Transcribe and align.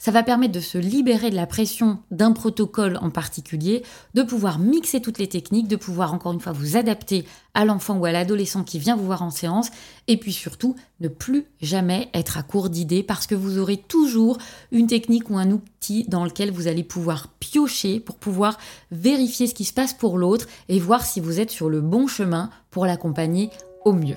Ça 0.00 0.10
va 0.12 0.22
permettre 0.22 0.54
de 0.54 0.60
se 0.60 0.78
libérer 0.78 1.28
de 1.28 1.36
la 1.36 1.46
pression 1.46 1.98
d'un 2.10 2.32
protocole 2.32 2.98
en 3.02 3.10
particulier, 3.10 3.84
de 4.14 4.22
pouvoir 4.22 4.58
mixer 4.58 5.02
toutes 5.02 5.18
les 5.18 5.28
techniques, 5.28 5.68
de 5.68 5.76
pouvoir 5.76 6.14
encore 6.14 6.32
une 6.32 6.40
fois 6.40 6.52
vous 6.52 6.78
adapter 6.78 7.26
à 7.52 7.66
l'enfant 7.66 7.98
ou 7.98 8.06
à 8.06 8.10
l'adolescent 8.10 8.64
qui 8.64 8.78
vient 8.78 8.96
vous 8.96 9.04
voir 9.04 9.20
en 9.20 9.30
séance, 9.30 9.68
et 10.08 10.16
puis 10.16 10.32
surtout 10.32 10.74
ne 11.00 11.08
plus 11.08 11.44
jamais 11.60 12.08
être 12.14 12.38
à 12.38 12.42
court 12.42 12.70
d'idées 12.70 13.02
parce 13.02 13.26
que 13.26 13.34
vous 13.34 13.58
aurez 13.58 13.76
toujours 13.76 14.38
une 14.72 14.86
technique 14.86 15.28
ou 15.28 15.36
un 15.36 15.50
outil 15.50 16.06
dans 16.08 16.24
lequel 16.24 16.50
vous 16.50 16.66
allez 16.66 16.82
pouvoir 16.82 17.28
piocher 17.38 18.00
pour 18.00 18.16
pouvoir 18.16 18.56
vérifier 18.90 19.48
ce 19.48 19.54
qui 19.54 19.66
se 19.66 19.74
passe 19.74 19.92
pour 19.92 20.16
l'autre 20.16 20.46
et 20.70 20.78
voir 20.78 21.04
si 21.04 21.20
vous 21.20 21.40
êtes 21.40 21.50
sur 21.50 21.68
le 21.68 21.82
bon 21.82 22.06
chemin 22.06 22.48
pour 22.70 22.86
l'accompagner 22.86 23.50
au 23.84 23.92
mieux. 23.92 24.16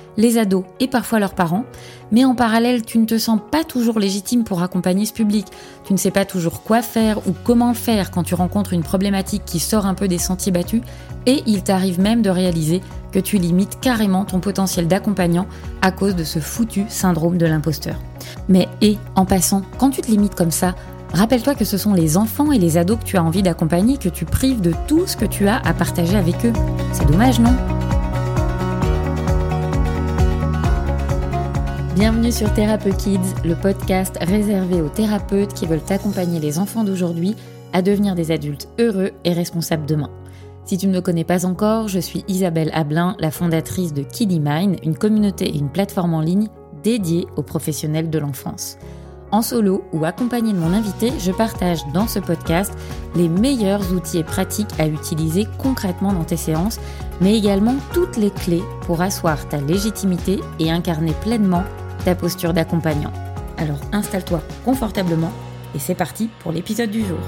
les 0.17 0.37
ados 0.37 0.63
et 0.79 0.87
parfois 0.87 1.19
leurs 1.19 1.33
parents, 1.33 1.65
mais 2.11 2.25
en 2.25 2.35
parallèle 2.35 2.83
tu 2.83 2.97
ne 2.97 3.05
te 3.05 3.17
sens 3.17 3.39
pas 3.51 3.63
toujours 3.63 3.99
légitime 3.99 4.43
pour 4.43 4.61
accompagner 4.63 5.05
ce 5.05 5.13
public, 5.13 5.47
tu 5.85 5.93
ne 5.93 5.97
sais 5.97 6.11
pas 6.11 6.25
toujours 6.25 6.63
quoi 6.63 6.81
faire 6.81 7.19
ou 7.27 7.33
comment 7.43 7.73
faire 7.73 8.11
quand 8.11 8.23
tu 8.23 8.35
rencontres 8.35 8.73
une 8.73 8.83
problématique 8.83 9.43
qui 9.45 9.59
sort 9.59 9.85
un 9.85 9.93
peu 9.93 10.07
des 10.07 10.17
sentiers 10.17 10.51
battus, 10.51 10.81
et 11.25 11.43
il 11.45 11.63
t'arrive 11.63 11.99
même 11.99 12.21
de 12.21 12.29
réaliser 12.29 12.81
que 13.11 13.19
tu 13.19 13.37
limites 13.37 13.79
carrément 13.79 14.25
ton 14.25 14.39
potentiel 14.39 14.87
d'accompagnant 14.87 15.47
à 15.81 15.91
cause 15.91 16.15
de 16.15 16.23
ce 16.23 16.39
foutu 16.39 16.85
syndrome 16.87 17.37
de 17.37 17.45
l'imposteur. 17.45 17.95
Mais 18.47 18.67
et, 18.81 18.97
en 19.15 19.25
passant, 19.25 19.63
quand 19.77 19.89
tu 19.89 20.01
te 20.01 20.09
limites 20.09 20.35
comme 20.35 20.51
ça, 20.51 20.75
Rappelle-toi 21.13 21.55
que 21.55 21.65
ce 21.65 21.77
sont 21.77 21.93
les 21.93 22.17
enfants 22.17 22.51
et 22.51 22.57
les 22.57 22.77
ados 22.77 22.97
que 22.99 23.03
tu 23.03 23.17
as 23.17 23.23
envie 23.23 23.43
d'accompagner 23.43 23.97
que 23.97 24.09
tu 24.09 24.25
prives 24.25 24.61
de 24.61 24.73
tout 24.87 25.07
ce 25.07 25.17
que 25.17 25.25
tu 25.25 25.47
as 25.47 25.57
à 25.57 25.73
partager 25.73 26.17
avec 26.17 26.45
eux. 26.45 26.53
C'est 26.93 27.05
dommage, 27.05 27.39
non? 27.39 27.55
Bienvenue 31.93 32.31
sur 32.31 32.53
Thérapeute 32.53 32.95
Kids, 32.95 33.19
le 33.43 33.53
podcast 33.53 34.17
réservé 34.21 34.81
aux 34.81 34.87
thérapeutes 34.87 35.53
qui 35.53 35.67
veulent 35.67 35.81
accompagner 35.89 36.39
les 36.39 36.57
enfants 36.57 36.85
d'aujourd'hui 36.85 37.35
à 37.73 37.81
devenir 37.81 38.15
des 38.15 38.31
adultes 38.31 38.69
heureux 38.79 39.11
et 39.25 39.33
responsables 39.33 39.85
demain. 39.85 40.09
Si 40.63 40.77
tu 40.77 40.87
ne 40.87 40.93
me 40.93 41.01
connais 41.01 41.25
pas 41.25 41.45
encore, 41.45 41.89
je 41.89 41.99
suis 41.99 42.23
Isabelle 42.29 42.71
Ablin, 42.73 43.17
la 43.19 43.29
fondatrice 43.29 43.93
de 43.93 44.03
Kiddy 44.03 44.39
Mind, 44.39 44.77
une 44.83 44.97
communauté 44.97 45.49
et 45.49 45.57
une 45.57 45.69
plateforme 45.69 46.13
en 46.13 46.21
ligne 46.21 46.47
dédiée 46.81 47.27
aux 47.35 47.43
professionnels 47.43 48.09
de 48.09 48.19
l'enfance. 48.19 48.77
En 49.31 49.41
solo 49.41 49.83
ou 49.91 50.05
accompagné 50.05 50.53
de 50.53 50.57
mon 50.57 50.73
invité, 50.73 51.11
je 51.19 51.31
partage 51.31 51.81
dans 51.93 52.07
ce 52.07 52.19
podcast 52.19 52.73
les 53.15 53.27
meilleurs 53.27 53.93
outils 53.93 54.19
et 54.19 54.23
pratiques 54.23 54.79
à 54.79 54.87
utiliser 54.87 55.45
concrètement 55.57 56.13
dans 56.13 56.23
tes 56.23 56.37
séances, 56.37 56.79
mais 57.19 57.37
également 57.37 57.75
toutes 57.93 58.15
les 58.15 58.31
clés 58.31 58.63
pour 58.81 59.01
asseoir 59.01 59.47
ta 59.49 59.57
légitimité 59.57 60.39
et 60.59 60.71
incarner 60.71 61.13
pleinement 61.21 61.63
ta 62.03 62.15
posture 62.15 62.53
d'accompagnant. 62.53 63.13
Alors 63.57 63.79
installe-toi 63.91 64.41
confortablement 64.65 65.31
et 65.75 65.79
c'est 65.79 65.95
parti 65.95 66.29
pour 66.39 66.51
l'épisode 66.51 66.89
du 66.89 67.05
jour. 67.05 67.19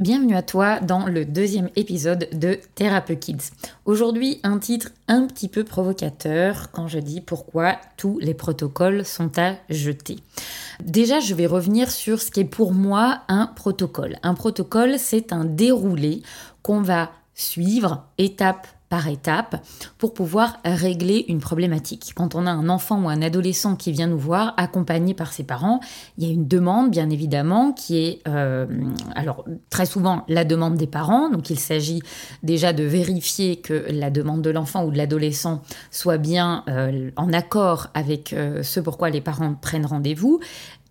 Bienvenue 0.00 0.34
à 0.34 0.42
toi 0.42 0.80
dans 0.80 1.06
le 1.06 1.24
deuxième 1.24 1.68
épisode 1.76 2.28
de 2.32 2.58
Thérapeute 2.74 3.20
Kids. 3.20 3.50
Aujourd'hui, 3.84 4.40
un 4.42 4.58
titre 4.58 4.88
un 5.06 5.28
petit 5.28 5.46
peu 5.46 5.62
provocateur 5.62 6.72
quand 6.72 6.88
je 6.88 6.98
dis 6.98 7.20
pourquoi 7.20 7.76
tous 7.96 8.18
les 8.18 8.34
protocoles 8.34 9.04
sont 9.04 9.38
à 9.38 9.54
jeter. 9.68 10.16
Déjà, 10.82 11.20
je 11.20 11.34
vais 11.34 11.46
revenir 11.46 11.88
sur 11.88 12.20
ce 12.20 12.32
qui 12.32 12.40
est 12.40 12.44
pour 12.44 12.72
moi 12.72 13.20
un 13.28 13.46
protocole. 13.46 14.16
Un 14.24 14.34
protocole, 14.34 14.98
c'est 14.98 15.32
un 15.32 15.44
déroulé 15.44 16.22
qu'on 16.62 16.82
va 16.82 17.12
suivre 17.34 18.04
étape 18.18 18.66
par 18.92 19.08
étape 19.08 19.56
pour 19.96 20.12
pouvoir 20.12 20.58
régler 20.66 21.24
une 21.28 21.40
problématique. 21.40 22.12
Quand 22.14 22.34
on 22.34 22.46
a 22.46 22.50
un 22.50 22.68
enfant 22.68 23.02
ou 23.02 23.08
un 23.08 23.22
adolescent 23.22 23.74
qui 23.74 23.90
vient 23.90 24.06
nous 24.06 24.18
voir, 24.18 24.52
accompagné 24.58 25.14
par 25.14 25.32
ses 25.32 25.44
parents, 25.44 25.80
il 26.18 26.26
y 26.26 26.30
a 26.30 26.30
une 26.30 26.46
demande, 26.46 26.90
bien 26.90 27.08
évidemment, 27.08 27.72
qui 27.72 28.04
est, 28.04 28.20
euh, 28.28 28.66
alors 29.14 29.46
très 29.70 29.86
souvent, 29.86 30.26
la 30.28 30.44
demande 30.44 30.74
des 30.74 30.86
parents. 30.86 31.30
Donc 31.30 31.48
il 31.48 31.58
s'agit 31.58 32.02
déjà 32.42 32.74
de 32.74 32.84
vérifier 32.84 33.56
que 33.56 33.86
la 33.88 34.10
demande 34.10 34.42
de 34.42 34.50
l'enfant 34.50 34.84
ou 34.84 34.90
de 34.90 34.98
l'adolescent 34.98 35.62
soit 35.90 36.18
bien 36.18 36.62
euh, 36.68 37.10
en 37.16 37.32
accord 37.32 37.88
avec 37.94 38.34
euh, 38.34 38.62
ce 38.62 38.78
pourquoi 38.78 39.08
les 39.08 39.22
parents 39.22 39.54
prennent 39.54 39.86
rendez-vous. 39.86 40.38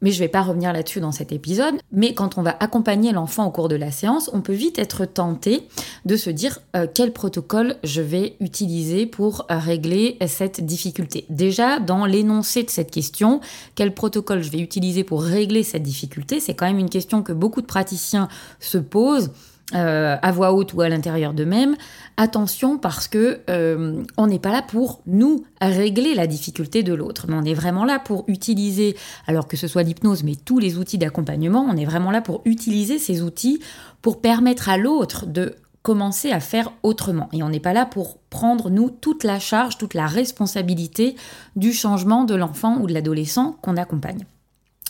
Mais 0.02 0.12
je 0.12 0.18
ne 0.18 0.26
vais 0.26 0.30
pas 0.30 0.42
revenir 0.42 0.74
là-dessus 0.74 1.00
dans 1.00 1.12
cet 1.12 1.32
épisode. 1.32 1.76
Mais 1.92 2.14
quand 2.14 2.38
on 2.38 2.42
va 2.42 2.56
accompagner 2.60 3.12
l'enfant 3.12 3.46
au 3.46 3.52
cours 3.52 3.70
de 3.70 3.76
la 3.76 3.92
séance, 3.92 4.30
on 4.34 4.42
peut 4.42 4.54
vite 4.54 4.80
être 4.80 5.06
tenté 5.06 5.68
de 6.06 6.16
se 6.16 6.30
dire 6.30 6.60
euh, 6.76 6.88
quel 6.92 7.14
protocole 7.14 7.76
je 7.84 8.02
vais 8.02 8.36
utiliser 8.40 9.06
pour 9.06 9.46
euh, 9.52 9.58
régler 9.58 10.18
cette 10.28 10.66
difficulté. 10.66 11.26
Déjà, 11.30 11.80
dans 11.80 12.06
l'énoncé 12.06 12.64
de 12.64 12.70
cette 12.70 12.92
question, 12.92 13.42
quel 13.76 13.94
protocole 13.94 14.44
je 14.44 14.52
vais 14.52 14.60
utiliser 14.60 15.04
pour 15.04 15.24
régler 15.24 15.64
cette 15.64 15.84
difficulté, 15.84 16.40
c'est 16.40 16.54
quand 16.54 16.66
même 16.66 16.80
une 16.80 16.90
question 16.90 17.24
que 17.24 17.34
beaucoup 17.34 17.62
de 17.62 17.68
praticiens 17.68 18.28
se 18.60 18.78
posent. 18.78 19.32
Euh, 19.74 20.18
à 20.22 20.32
voix 20.34 20.52
haute 20.52 20.74
ou 20.74 20.82
à 20.82 20.90
l'intérieur 20.90 21.34
d'eux-mêmes, 21.34 21.78
attention 22.18 22.78
parce 22.78 23.08
que 23.08 23.40
euh, 23.50 24.04
on 24.18 24.28
n'est 24.28 24.40
pas 24.40 24.52
là 24.52 24.62
pour 24.62 25.02
nous 25.06 25.46
régler 25.62 26.14
la 26.14 26.28
difficulté 26.28 26.84
de 26.84 26.94
l'autre, 26.94 27.26
mais 27.30 27.36
on 27.36 27.44
est 27.44 27.54
vraiment 27.54 27.86
là 27.86 27.98
pour 27.98 28.26
utiliser, 28.28 28.98
alors 29.28 29.48
que 29.48 29.56
ce 29.56 29.68
soit 29.68 29.84
l'hypnose, 29.84 30.24
mais 30.24 30.36
tous 30.36 30.60
les 30.60 30.78
outils 30.78 30.98
d'accompagnement, 30.98 31.66
on 31.70 31.78
est 31.78 31.86
vraiment 31.86 32.12
là 32.12 32.20
pour 32.20 32.42
utiliser 32.44 33.00
ces 33.00 33.22
outils 33.22 33.62
pour 34.02 34.20
permettre 34.20 34.68
à 34.68 34.78
l'autre 34.78 35.26
de 35.26 35.56
commencer 35.84 36.32
à 36.32 36.42
faire 36.42 36.72
autrement. 36.84 37.30
Et 37.32 37.42
on 37.42 37.50
n'est 37.50 37.60
pas 37.60 37.74
là 37.74 37.86
pour 37.86 38.18
prendre, 38.30 38.70
nous, 38.70 38.90
toute 38.90 39.24
la 39.24 39.40
charge, 39.40 39.78
toute 39.78 39.94
la 39.94 40.06
responsabilité 40.06 41.16
du 41.56 41.72
changement 41.72 42.26
de 42.26 42.36
l'enfant 42.36 42.78
ou 42.82 42.88
de 42.88 42.94
l'adolescent 42.94 43.58
qu'on 43.62 43.78
accompagne. 43.78 44.26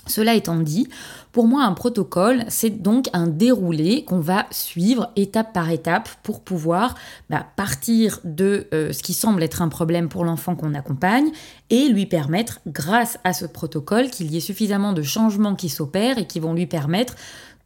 Cela 0.07 0.33
étant 0.33 0.57
dit, 0.57 0.87
pour 1.31 1.47
moi, 1.47 1.63
un 1.63 1.73
protocole, 1.73 2.43
c'est 2.49 2.81
donc 2.81 3.07
un 3.13 3.27
déroulé 3.27 4.03
qu'on 4.03 4.19
va 4.19 4.47
suivre 4.49 5.11
étape 5.15 5.53
par 5.53 5.69
étape 5.69 6.09
pour 6.23 6.41
pouvoir 6.41 6.95
bah, 7.29 7.45
partir 7.55 8.19
de 8.23 8.67
euh, 8.73 8.91
ce 8.91 9.03
qui 9.03 9.13
semble 9.13 9.43
être 9.43 9.61
un 9.61 9.69
problème 9.69 10.09
pour 10.09 10.25
l'enfant 10.25 10.55
qu'on 10.55 10.73
accompagne 10.73 11.29
et 11.69 11.87
lui 11.87 12.07
permettre, 12.07 12.59
grâce 12.67 13.19
à 13.23 13.31
ce 13.33 13.45
protocole, 13.45 14.09
qu'il 14.09 14.31
y 14.31 14.37
ait 14.37 14.41
suffisamment 14.41 14.93
de 14.93 15.03
changements 15.03 15.55
qui 15.55 15.69
s'opèrent 15.69 16.17
et 16.17 16.25
qui 16.25 16.39
vont 16.39 16.53
lui 16.53 16.65
permettre 16.65 17.15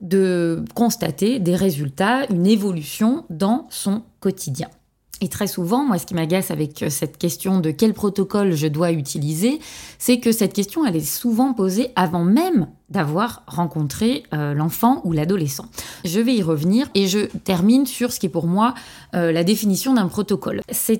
de 0.01 0.63
constater 0.75 1.39
des 1.39 1.55
résultats, 1.55 2.25
une 2.29 2.45
évolution 2.45 3.25
dans 3.29 3.65
son 3.69 4.03
quotidien. 4.19 4.67
Et 5.21 5.29
très 5.29 5.47
souvent, 5.47 5.85
moi, 5.85 5.97
ce 5.97 6.05
qui 6.05 6.13
m'agace 6.13 6.51
avec 6.51 6.83
euh, 6.83 6.89
cette 6.89 7.17
question 7.17 7.59
de 7.59 7.71
quel 7.71 7.93
protocole 7.93 8.53
je 8.53 8.67
dois 8.67 8.91
utiliser, 8.91 9.59
c'est 9.97 10.19
que 10.19 10.31
cette 10.31 10.53
question, 10.53 10.85
elle 10.85 10.97
est 10.97 10.99
souvent 10.99 11.53
posée 11.53 11.91
avant 11.95 12.25
même 12.25 12.67
d'avoir 12.89 13.43
rencontré 13.47 14.23
euh, 14.33 14.53
l'enfant 14.53 15.01
ou 15.03 15.11
l'adolescent. 15.11 15.65
Je 16.03 16.19
vais 16.19 16.35
y 16.35 16.43
revenir 16.43 16.87
et 16.93 17.07
je 17.07 17.25
termine 17.43 17.85
sur 17.85 18.11
ce 18.11 18.19
qui 18.19 18.27
est 18.27 18.29
pour 18.29 18.45
moi 18.45 18.75
euh, 19.15 19.31
la 19.31 19.43
définition 19.43 19.93
d'un 19.93 20.07
protocole. 20.07 20.61
C'est 20.69 20.99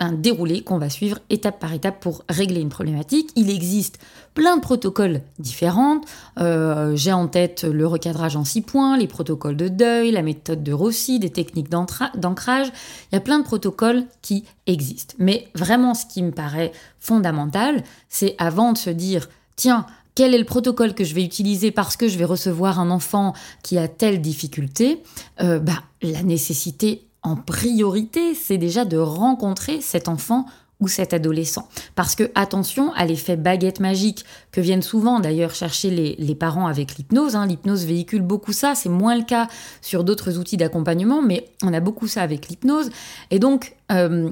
un 0.00 0.12
déroulé 0.12 0.62
qu'on 0.62 0.78
va 0.78 0.88
suivre 0.88 1.18
étape 1.28 1.58
par 1.58 1.72
étape 1.72 2.00
pour 2.00 2.24
régler 2.28 2.60
une 2.60 2.68
problématique. 2.68 3.30
Il 3.36 3.50
existe 3.50 3.98
plein 4.32 4.56
de 4.56 4.62
protocoles 4.62 5.20
différents. 5.38 6.00
Euh, 6.38 6.96
j'ai 6.96 7.12
en 7.12 7.26
tête 7.26 7.64
le 7.64 7.86
recadrage 7.86 8.36
en 8.36 8.44
six 8.44 8.62
points, 8.62 8.96
les 8.96 9.08
protocoles 9.08 9.56
de 9.56 9.68
deuil, 9.68 10.12
la 10.12 10.22
méthode 10.22 10.62
de 10.62 10.72
Rossi, 10.72 11.18
des 11.18 11.30
techniques 11.30 11.68
d'ancrage. 11.68 12.68
Il 13.10 13.16
y 13.16 13.18
a 13.18 13.20
plein 13.20 13.40
de 13.40 13.44
protocoles 13.44 14.04
qui 14.22 14.44
existent. 14.66 15.14
Mais 15.18 15.48
vraiment, 15.54 15.94
ce 15.94 16.06
qui 16.06 16.22
me 16.22 16.30
paraît 16.30 16.72
fondamental, 17.00 17.82
c'est 18.08 18.36
avant 18.38 18.72
de 18.72 18.78
se 18.78 18.90
dire, 18.90 19.28
tiens, 19.56 19.84
quel 20.18 20.34
est 20.34 20.38
le 20.38 20.44
protocole 20.44 20.94
que 20.94 21.04
je 21.04 21.14
vais 21.14 21.22
utiliser 21.22 21.70
parce 21.70 21.96
que 21.96 22.08
je 22.08 22.18
vais 22.18 22.24
recevoir 22.24 22.80
un 22.80 22.90
enfant 22.90 23.34
qui 23.62 23.78
a 23.78 23.86
telle 23.86 24.20
difficulté, 24.20 25.00
euh, 25.40 25.60
bah, 25.60 25.84
la 26.02 26.24
nécessité 26.24 27.06
en 27.22 27.36
priorité, 27.36 28.34
c'est 28.34 28.58
déjà 28.58 28.84
de 28.84 28.96
rencontrer 28.96 29.80
cet 29.80 30.08
enfant 30.08 30.46
ou 30.80 30.88
cet 30.88 31.14
adolescent. 31.14 31.68
Parce 31.94 32.16
que 32.16 32.32
attention 32.34 32.92
à 32.94 33.06
l'effet 33.06 33.36
baguette 33.36 33.78
magique 33.78 34.24
que 34.50 34.60
viennent 34.60 34.82
souvent 34.82 35.20
d'ailleurs 35.20 35.54
chercher 35.54 35.90
les, 35.90 36.34
parents 36.34 36.66
avec 36.66 36.96
l'hypnose. 36.96 37.36
Hein. 37.36 37.46
L'hypnose 37.46 37.84
véhicule 37.84 38.22
beaucoup 38.22 38.52
ça, 38.52 38.74
c'est 38.74 38.88
moins 38.88 39.16
le 39.16 39.22
cas 39.24 39.46
sur 39.82 40.02
d'autres 40.02 40.36
outils 40.36 40.56
d'accompagnement, 40.56 41.22
mais 41.22 41.48
on 41.62 41.72
a 41.72 41.78
beaucoup 41.80 42.08
ça 42.08 42.22
avec 42.22 42.48
l'hypnose. 42.48 42.90
Et 43.30 43.38
donc, 43.38 43.76
euh, 43.92 44.30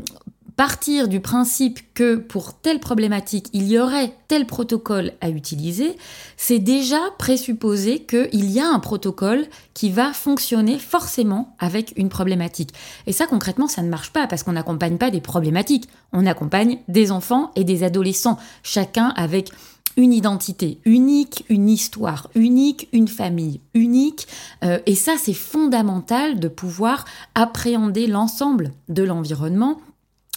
partir 0.56 1.08
du 1.08 1.20
principe 1.20 1.80
que 1.92 2.16
pour 2.16 2.54
telle 2.54 2.80
problématique, 2.80 3.48
il 3.52 3.68
y 3.68 3.78
aurait 3.78 4.14
tel 4.26 4.46
protocole 4.46 5.12
à 5.20 5.28
utiliser, 5.28 5.96
c'est 6.36 6.58
déjà 6.58 6.98
présupposer 7.18 8.00
qu'il 8.00 8.50
y 8.50 8.58
a 8.58 8.66
un 8.66 8.78
protocole 8.78 9.46
qui 9.74 9.90
va 9.90 10.14
fonctionner 10.14 10.78
forcément 10.78 11.54
avec 11.58 11.92
une 11.96 12.08
problématique. 12.08 12.72
Et 13.06 13.12
ça, 13.12 13.26
concrètement, 13.26 13.68
ça 13.68 13.82
ne 13.82 13.90
marche 13.90 14.12
pas 14.12 14.26
parce 14.26 14.42
qu'on 14.42 14.52
n'accompagne 14.52 14.96
pas 14.96 15.10
des 15.10 15.20
problématiques, 15.20 15.88
on 16.12 16.26
accompagne 16.26 16.78
des 16.88 17.12
enfants 17.12 17.52
et 17.54 17.64
des 17.64 17.84
adolescents, 17.84 18.38
chacun 18.62 19.12
avec 19.16 19.50
une 19.98 20.12
identité 20.12 20.78
unique, 20.84 21.44
une 21.48 21.68
histoire 21.68 22.28
unique, 22.34 22.88
une 22.92 23.08
famille 23.08 23.60
unique. 23.74 24.28
Euh, 24.62 24.78
et 24.86 24.94
ça, 24.94 25.14
c'est 25.18 25.32
fondamental 25.32 26.38
de 26.38 26.48
pouvoir 26.48 27.04
appréhender 27.34 28.06
l'ensemble 28.06 28.72
de 28.88 29.02
l'environnement 29.02 29.80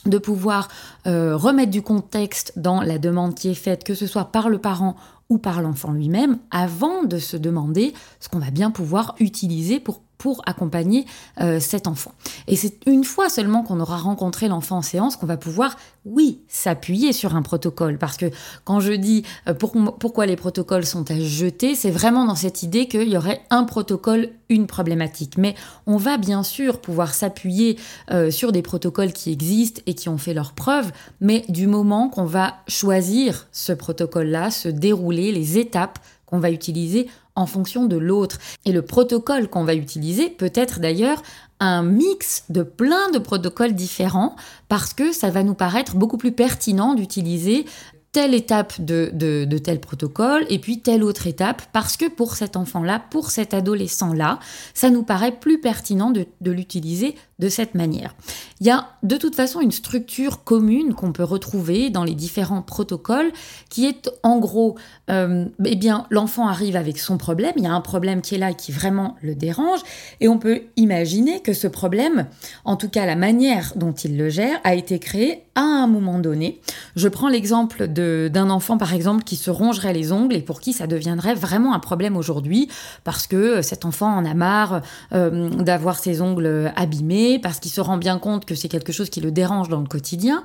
de 0.06 0.18
pouvoir 0.18 0.70
euh, 1.08 1.36
remettre 1.36 1.72
du 1.72 1.82
contexte 1.82 2.54
dans 2.56 2.82
la 2.82 2.98
demande 2.98 3.36
qui 3.36 3.50
est 3.50 3.56
faite, 3.56 3.84
que 3.84 3.94
ce 3.94 4.08
soit 4.08 4.26
par 4.26 4.50
le 4.50 4.58
parent 4.58 4.96
ou 5.30 5.38
par 5.38 5.62
l'enfant 5.62 5.92
lui-même, 5.92 6.40
avant 6.52 7.04
de 7.04 7.20
se 7.20 7.38
demander 7.38 7.94
ce 8.20 8.30
qu'on 8.30 8.40
va 8.40 8.52
bien 8.52 8.72
pouvoir 8.72 9.16
utiliser 9.20 9.80
pour 9.80 10.02
pour 10.20 10.42
accompagner 10.46 11.06
euh, 11.40 11.60
cet 11.60 11.88
enfant. 11.88 12.12
Et 12.48 12.58
c'est 12.58 12.86
une 12.86 13.06
fois 13.06 13.30
seulement 13.30 13.64
qu'on 13.64 13.80
aura 13.80 13.98
rencontré 13.98 14.50
l'enfant 14.50 14.78
en 14.78 14.82
séance 14.82 15.16
qu'on 15.16 15.26
va 15.26 15.38
pouvoir, 15.38 15.78
oui, 16.06 16.42
s'appuyer 16.50 17.14
sur 17.14 17.36
un 17.36 17.42
protocole. 17.42 17.98
Parce 17.98 18.18
que 18.18 18.26
quand 18.66 18.82
je 18.82 18.92
dis 18.92 19.24
euh, 19.48 19.54
pourquoi 19.54 20.26
les 20.26 20.36
protocoles 20.36 20.86
sont 20.86 21.10
à 21.10 21.18
jeter, 21.18 21.74
c'est 21.74 21.90
vraiment 21.90 22.26
dans 22.26 22.36
cette 22.36 22.64
idée 22.64 22.88
qu'il 22.88 23.08
y 23.08 23.16
aurait 23.16 23.42
un 23.50 23.64
protocole, 23.64 24.30
une 24.50 24.68
problématique. 24.68 25.38
Mais 25.38 25.56
on 25.88 25.96
va 25.96 26.18
bien 26.18 26.44
sûr 26.44 26.82
pouvoir 26.82 27.14
s'appuyer 27.14 27.80
euh, 28.12 28.30
sur 28.30 28.52
des 28.52 28.62
protocoles 28.62 29.14
qui 29.14 29.32
existent 29.32 29.82
et 29.86 29.94
qui 29.94 30.10
ont 30.10 30.18
fait 30.18 30.34
leurs 30.34 30.52
preuves, 30.52 30.92
mais 31.22 31.46
du 31.48 31.66
moment 31.66 32.10
qu'on 32.10 32.26
va 32.26 32.56
choisir 32.68 33.48
ce 33.54 33.72
protocole-là, 33.72 34.52
se 34.52 34.68
dérouler 34.68 35.32
les 35.32 35.58
étapes 35.58 35.98
qu'on 36.26 36.40
va 36.40 36.52
utiliser 36.52 37.08
en 37.40 37.46
fonction 37.46 37.86
de 37.86 37.98
l'autre. 37.98 38.38
Et 38.66 38.72
le 38.72 38.82
protocole 38.82 39.50
qu'on 39.50 39.64
va 39.64 39.76
utiliser 39.76 40.30
peut 40.30 40.52
être 40.54 40.80
d'ailleurs 40.80 41.22
un 41.60 41.84
mix 41.84 42.44
de 42.50 42.64
plein 42.64 43.10
de 43.12 43.20
protocoles 43.20 43.74
différents 43.74 44.36
parce 44.68 44.94
que 44.94 45.12
ça 45.12 45.30
va 45.30 45.44
nous 45.44 45.56
paraître 45.56 45.96
beaucoup 45.96 46.18
plus 46.18 46.32
pertinent 46.32 46.94
d'utiliser 46.94 47.66
telle 48.12 48.34
étape 48.34 48.82
de, 48.82 49.12
de, 49.14 49.58
tel 49.58 49.80
protocole 49.80 50.46
et 50.50 50.58
puis 50.58 50.82
telle 50.82 51.04
autre 51.04 51.28
étape 51.28 51.62
parce 51.74 51.96
que 51.96 52.10
pour 52.10 52.36
cet 52.36 52.56
enfant-là, 52.56 53.00
pour 53.12 53.30
cet 53.30 53.54
adolescent-là, 53.54 54.40
ça 54.74 54.90
nous 54.90 55.04
paraît 55.04 55.38
plus 55.38 55.62
pertinent 55.62 56.10
de, 56.10 56.26
de 56.42 56.52
l'utiliser 56.52 57.16
de 57.40 57.50
cette 57.50 57.74
manière. 57.74 58.16
Il 58.60 58.68
y 58.68 58.70
a 58.70 58.90
de 59.04 59.16
toute 59.16 59.36
façon 59.36 59.62
une 59.62 59.72
structure 59.72 60.44
commune 60.44 60.94
qu'on 60.94 61.14
peut 61.14 61.24
retrouver 61.24 61.90
dans 61.90 62.04
les 62.04 62.14
différents 62.14 62.62
protocoles 62.62 63.32
qui 63.70 63.86
est 63.86 64.10
en 64.24 64.40
gros, 64.40 64.76
euh, 65.10 65.46
eh 65.64 65.76
bien, 65.76 66.06
l'enfant 66.10 66.48
arrive 66.48 66.76
avec 66.76 67.00
son 67.00 67.18
problème, 67.18 67.54
il 67.56 67.64
y 67.64 67.68
a 67.68 67.74
un 67.74 67.82
problème 67.82 68.22
qui 68.22 68.36
est 68.36 68.38
là 68.38 68.52
et 68.52 68.56
qui 68.56 68.72
vraiment 68.72 69.16
le 69.22 69.36
dérange, 69.36 69.80
et 70.20 70.28
on 70.28 70.38
peut 70.38 70.62
imaginer 70.76 71.40
que 71.42 71.54
ce 71.54 71.68
problème, 71.68 72.28
en 72.66 72.76
tout 72.76 72.90
cas 72.90 73.06
la 73.06 73.16
manière 73.16 73.74
dont 73.76 73.94
il 73.94 74.18
le 74.18 74.30
gère, 74.30 74.60
a 74.64 74.76
été 74.76 75.00
créé 75.00 75.44
à 75.56 75.62
un 75.62 75.88
moment 75.88 76.20
donné. 76.20 76.60
Je 76.96 77.08
prends 77.08 77.30
l'exemple 77.30 77.88
d'un 77.88 78.50
enfant 78.50 78.78
par 78.78 78.94
exemple 78.94 79.24
qui 79.24 79.36
se 79.36 79.50
rongerait 79.50 79.94
les 79.94 80.12
ongles 80.12 80.36
et 80.36 80.42
pour 80.42 80.60
qui 80.60 80.74
ça 80.74 80.88
deviendrait 80.88 81.36
vraiment 81.36 81.74
un 81.74 81.80
problème 81.80 82.18
aujourd'hui 82.18 82.70
parce 83.04 83.28
que 83.28 83.62
cet 83.62 83.86
enfant 83.86 84.16
en 84.16 84.26
a 84.26 84.34
marre 84.34 84.82
euh, 85.14 85.50
d'avoir 85.50 86.00
ses 86.00 86.22
ongles 86.22 86.72
abîmés 86.76 87.29
parce 87.38 87.60
qu'il 87.60 87.72
se 87.72 87.82
rend 87.82 87.98
bien 87.98 88.18
compte 88.18 88.46
que 88.46 88.56
c'est 88.56 88.70
quelque 88.70 88.92
chose 88.92 89.10
qui 89.10 89.22
le 89.22 89.32
dérange 89.32 89.70
dans 89.70 89.82
le 89.82 89.88
quotidien, 89.88 90.44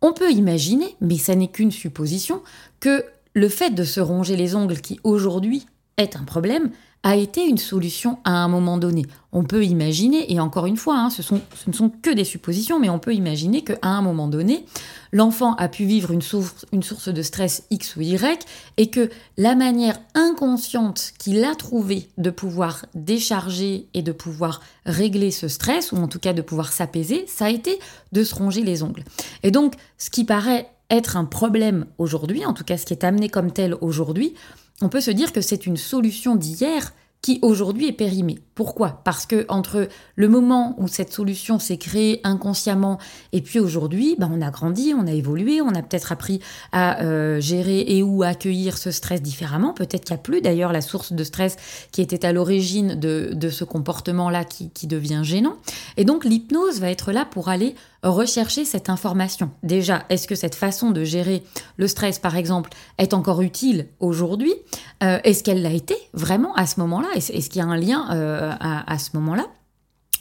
on 0.00 0.12
peut 0.12 0.30
imaginer, 0.30 0.96
mais 1.00 1.18
ça 1.18 1.34
n'est 1.34 1.48
qu'une 1.48 1.70
supposition, 1.70 2.42
que 2.80 3.04
le 3.34 3.48
fait 3.48 3.70
de 3.70 3.84
se 3.84 4.00
ronger 4.00 4.36
les 4.36 4.54
ongles 4.54 4.80
qui 4.80 4.98
aujourd'hui 5.04 5.66
est 5.96 6.16
un 6.16 6.24
problème 6.24 6.70
a 7.02 7.16
été 7.16 7.44
une 7.46 7.58
solution 7.58 8.18
à 8.24 8.32
un 8.32 8.48
moment 8.48 8.78
donné. 8.78 9.04
On 9.32 9.44
peut 9.44 9.64
imaginer, 9.64 10.32
et 10.32 10.38
encore 10.38 10.66
une 10.66 10.76
fois, 10.76 10.96
hein, 10.96 11.10
ce, 11.10 11.22
ne 11.66 11.72
sont 11.72 11.90
que 11.90 12.10
des 12.10 12.24
suppositions, 12.24 12.78
mais 12.78 12.90
on 12.90 12.98
peut 12.98 13.14
imaginer 13.14 13.62
qu'à 13.62 13.78
un 13.82 14.02
moment 14.02 14.28
donné, 14.28 14.66
l'enfant 15.10 15.54
a 15.56 15.68
pu 15.68 15.84
vivre 15.84 16.12
une 16.12 16.22
source, 16.22 16.66
une 16.70 16.82
source 16.82 17.08
de 17.08 17.22
stress 17.22 17.64
X 17.70 17.96
ou 17.96 18.02
Y, 18.02 18.46
et 18.76 18.88
que 18.88 19.10
la 19.36 19.54
manière 19.54 19.98
inconsciente 20.14 21.12
qu'il 21.18 21.42
a 21.44 21.54
trouvée 21.56 22.08
de 22.18 22.30
pouvoir 22.30 22.86
décharger 22.94 23.88
et 23.94 24.02
de 24.02 24.12
pouvoir 24.12 24.60
régler 24.86 25.30
ce 25.30 25.48
stress, 25.48 25.92
ou 25.92 25.96
en 25.96 26.08
tout 26.08 26.20
cas 26.20 26.34
de 26.34 26.42
pouvoir 26.42 26.72
s'apaiser, 26.72 27.24
ça 27.26 27.46
a 27.46 27.50
été 27.50 27.78
de 28.12 28.22
se 28.22 28.34
ronger 28.34 28.62
les 28.62 28.82
ongles. 28.82 29.04
Et 29.42 29.50
donc, 29.50 29.74
ce 29.98 30.10
qui 30.10 30.24
paraît 30.24 30.70
être 30.92 31.16
un 31.16 31.24
problème 31.24 31.86
aujourd'hui, 31.96 32.44
en 32.44 32.52
tout 32.52 32.64
cas 32.64 32.76
ce 32.76 32.84
qui 32.84 32.92
est 32.92 33.02
amené 33.02 33.30
comme 33.30 33.50
tel 33.50 33.74
aujourd'hui, 33.80 34.34
on 34.82 34.88
peut 34.88 35.00
se 35.00 35.10
dire 35.10 35.32
que 35.32 35.40
c'est 35.40 35.66
une 35.66 35.76
solution 35.76 36.34
d'hier 36.34 36.92
qui 37.22 37.38
aujourd'hui 37.42 37.86
est 37.86 37.92
périmée. 37.92 38.40
Pourquoi? 38.56 39.00
Parce 39.04 39.26
que 39.26 39.46
entre 39.48 39.86
le 40.16 40.28
moment 40.28 40.74
où 40.78 40.88
cette 40.88 41.12
solution 41.12 41.60
s'est 41.60 41.76
créée 41.76 42.20
inconsciemment 42.24 42.98
et 43.30 43.40
puis 43.42 43.60
aujourd'hui, 43.60 44.16
ben 44.18 44.28
on 44.34 44.42
a 44.42 44.50
grandi, 44.50 44.92
on 44.98 45.06
a 45.06 45.12
évolué, 45.12 45.60
on 45.60 45.68
a 45.68 45.82
peut-être 45.82 46.10
appris 46.10 46.40
à 46.72 47.00
euh, 47.02 47.40
gérer 47.40 47.84
et 47.86 48.02
ou 48.02 48.24
accueillir 48.24 48.76
ce 48.76 48.90
stress 48.90 49.22
différemment. 49.22 49.72
Peut-être 49.72 50.04
qu'il 50.04 50.14
n'y 50.16 50.20
a 50.20 50.22
plus 50.22 50.40
d'ailleurs 50.40 50.72
la 50.72 50.80
source 50.80 51.12
de 51.12 51.22
stress 51.22 51.56
qui 51.92 52.02
était 52.02 52.26
à 52.26 52.32
l'origine 52.32 52.96
de, 52.96 53.50
ce 53.50 53.62
comportement-là 53.62 54.44
qui 54.44 54.86
devient 54.88 55.20
gênant. 55.22 55.58
Et 55.96 56.04
donc 56.04 56.24
l'hypnose 56.24 56.80
va 56.80 56.90
être 56.90 57.12
là 57.12 57.24
pour 57.24 57.48
aller 57.48 57.76
rechercher 58.02 58.64
cette 58.64 58.90
information. 58.90 59.50
Déjà, 59.62 60.04
est-ce 60.08 60.26
que 60.26 60.34
cette 60.34 60.54
façon 60.54 60.90
de 60.90 61.04
gérer 61.04 61.42
le 61.76 61.86
stress, 61.86 62.18
par 62.18 62.36
exemple, 62.36 62.70
est 62.98 63.14
encore 63.14 63.42
utile 63.42 63.86
aujourd'hui? 64.00 64.52
Euh, 65.02 65.18
Est-ce 65.24 65.44
qu'elle 65.44 65.62
l'a 65.62 65.72
été 65.72 65.94
vraiment 66.12 66.54
à 66.54 66.66
ce 66.66 66.80
moment-là? 66.80 67.08
Est-ce 67.14 67.48
qu'il 67.48 67.60
y 67.60 67.64
a 67.64 67.68
un 67.68 67.76
lien 67.76 68.08
euh, 68.12 68.52
à, 68.60 68.98
ce 68.98 69.10
moment-là? 69.14 69.46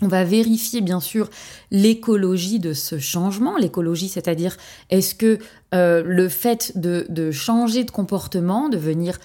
On 0.03 0.07
va 0.07 0.23
vérifier 0.23 0.81
bien 0.81 0.99
sûr 0.99 1.29
l'écologie 1.71 2.59
de 2.59 2.73
ce 2.73 2.99
changement. 2.99 3.57
L'écologie, 3.57 4.09
c'est-à-dire 4.09 4.57
est-ce 4.89 5.15
que 5.15 5.39
euh, 5.73 6.03
le 6.05 6.29
fait 6.29 6.73
de, 6.75 7.31
changer 7.31 7.83
de 7.83 7.91
comportement, 7.91 8.69
de 8.69 8.77
venir 8.77 9.19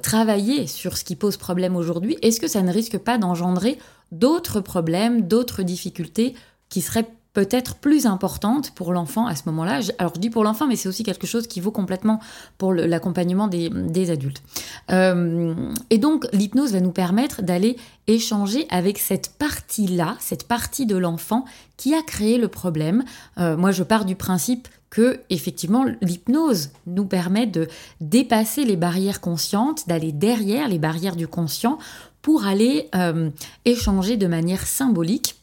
travailler 0.00 0.68
sur 0.68 0.96
ce 0.96 1.02
qui 1.02 1.16
pose 1.16 1.36
problème 1.36 1.74
aujourd'hui, 1.74 2.16
est-ce 2.22 2.40
que 2.40 2.46
ça 2.46 2.62
ne 2.62 2.72
risque 2.72 2.98
pas 2.98 3.18
d'engendrer 3.18 3.78
d'autres 4.12 4.60
problèmes, 4.60 5.22
d'autres 5.22 5.64
difficultés 5.64 6.34
qui 6.68 6.82
seraient 6.82 7.08
peut-être 7.32 7.76
plus 7.76 8.06
importante 8.06 8.72
pour 8.72 8.92
l'enfant 8.92 9.26
à 9.26 9.34
ce 9.34 9.42
moment-là. 9.46 9.80
Alors 9.98 10.12
je 10.14 10.20
dis 10.20 10.30
pour 10.30 10.44
l'enfant, 10.44 10.66
mais 10.66 10.76
c'est 10.76 10.88
aussi 10.88 11.02
quelque 11.02 11.26
chose 11.26 11.46
qui 11.46 11.60
vaut 11.60 11.70
complètement 11.70 12.20
pour 12.58 12.72
l'accompagnement 12.72 13.48
des, 13.48 14.10
adultes. 14.10 14.42
Euh, 14.90 15.54
et 15.90 15.98
donc 15.98 16.26
l'hypnose 16.32 16.72
va 16.72 16.80
nous 16.80 16.92
permettre 16.92 17.42
d'aller 17.42 17.76
échanger 18.06 18.66
avec 18.70 18.98
cette 18.98 19.30
partie-là, 19.38 20.16
cette 20.20 20.46
partie 20.46 20.86
de 20.86 20.96
l'enfant 20.96 21.44
qui 21.76 21.94
a 21.94 22.02
créé 22.02 22.36
le 22.36 22.48
problème. 22.48 23.04
Euh, 23.38 23.56
moi, 23.56 23.70
je 23.70 23.82
pars 23.82 24.04
du 24.04 24.16
principe 24.16 24.68
que 24.90 25.20
effectivement 25.30 25.86
l'hypnose 26.02 26.70
nous 26.86 27.06
permet 27.06 27.46
de 27.46 27.66
dépasser 28.02 28.64
les 28.64 28.76
barrières 28.76 29.22
conscientes, 29.22 29.88
d'aller 29.88 30.12
derrière 30.12 30.68
les 30.68 30.78
barrières 30.78 31.16
du 31.16 31.26
conscient 31.26 31.78
pour 32.20 32.44
aller 32.44 32.90
euh, 32.94 33.30
échanger 33.64 34.18
de 34.18 34.26
manière 34.26 34.66
symbolique 34.66 35.41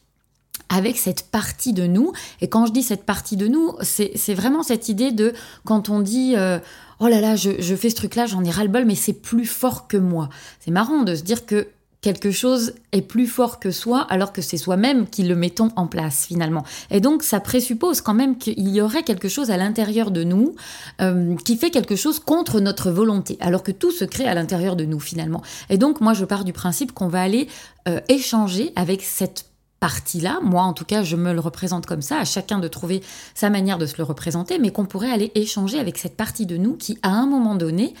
avec 0.70 0.96
cette 0.96 1.24
partie 1.24 1.74
de 1.74 1.86
nous. 1.86 2.12
Et 2.40 2.48
quand 2.48 2.64
je 2.64 2.72
dis 2.72 2.82
cette 2.82 3.04
partie 3.04 3.36
de 3.36 3.48
nous, 3.48 3.74
c'est 3.82 4.34
vraiment 4.34 4.62
cette 4.62 4.88
idée 4.88 5.12
de 5.12 5.34
quand 5.66 5.90
on 5.90 6.00
dit 6.00 6.34
euh, 6.36 6.58
oh 7.00 7.08
là 7.08 7.20
là, 7.20 7.36
je, 7.36 7.74
fais 7.74 7.90
ce 7.90 7.96
truc-là, 7.96 8.26
j'en 8.26 8.44
ai 8.44 8.50
ras-le-bol, 8.50 8.86
mais 8.86 8.94
c'est 8.94 9.12
plus 9.12 9.46
fort 9.46 9.88
que 9.88 9.96
moi. 9.96 10.30
C'est 10.60 10.70
marrant 10.70 11.02
de 11.02 11.14
se 11.14 11.22
dire 11.22 11.44
que 11.44 11.66
quelque 12.00 12.30
chose 12.30 12.72
est 12.92 13.02
plus 13.02 13.26
fort 13.26 13.60
que 13.60 13.70
soi 13.70 14.06
alors 14.08 14.32
que 14.32 14.40
c'est 14.40 14.56
soi-même 14.56 15.06
qui 15.06 15.22
le 15.22 15.34
mettons 15.34 15.70
en 15.76 15.86
place 15.86 16.24
finalement. 16.26 16.64
Et 16.90 17.00
donc 17.00 17.22
ça 17.22 17.40
présuppose 17.40 18.00
quand 18.00 18.14
même 18.14 18.38
qu'il 18.38 18.68
y 18.68 18.80
aurait 18.80 19.02
quelque 19.02 19.28
chose 19.28 19.50
à 19.50 19.58
l'intérieur 19.58 20.10
de 20.10 20.24
nous 20.24 20.54
euh, 21.02 21.36
qui 21.44 21.58
fait 21.58 21.70
quelque 21.70 21.96
chose 21.96 22.18
contre 22.18 22.60
notre 22.60 22.90
volonté 22.90 23.36
alors 23.40 23.62
que 23.62 23.72
tout 23.72 23.90
se 23.90 24.06
crée 24.06 24.26
à 24.26 24.34
l'intérieur 24.34 24.76
de 24.76 24.86
nous 24.86 25.00
finalement. 25.00 25.42
Et 25.68 25.76
donc 25.76 26.00
moi 26.00 26.14
je 26.14 26.24
pars 26.24 26.44
du 26.44 26.54
principe 26.54 26.92
qu'on 26.92 27.08
va 27.08 27.20
aller 27.20 27.48
euh, 27.86 28.00
échanger 28.08 28.72
avec 28.76 29.02
cette 29.02 29.49
partie-là, 29.80 30.38
moi 30.42 30.62
en 30.62 30.74
tout 30.74 30.84
cas 30.84 31.02
je 31.02 31.16
me 31.16 31.32
le 31.32 31.40
représente 31.40 31.86
comme 31.86 32.02
ça, 32.02 32.18
à 32.18 32.24
chacun 32.24 32.58
de 32.58 32.68
trouver 32.68 33.02
sa 33.34 33.50
manière 33.50 33.78
de 33.78 33.86
se 33.86 33.96
le 33.98 34.04
représenter, 34.04 34.58
mais 34.58 34.70
qu'on 34.70 34.84
pourrait 34.84 35.10
aller 35.10 35.32
échanger 35.34 35.80
avec 35.80 35.98
cette 35.98 36.16
partie 36.16 36.46
de 36.46 36.56
nous 36.56 36.76
qui 36.76 36.98
à 37.02 37.10
un 37.10 37.26
moment 37.26 37.54
donné 37.54 37.94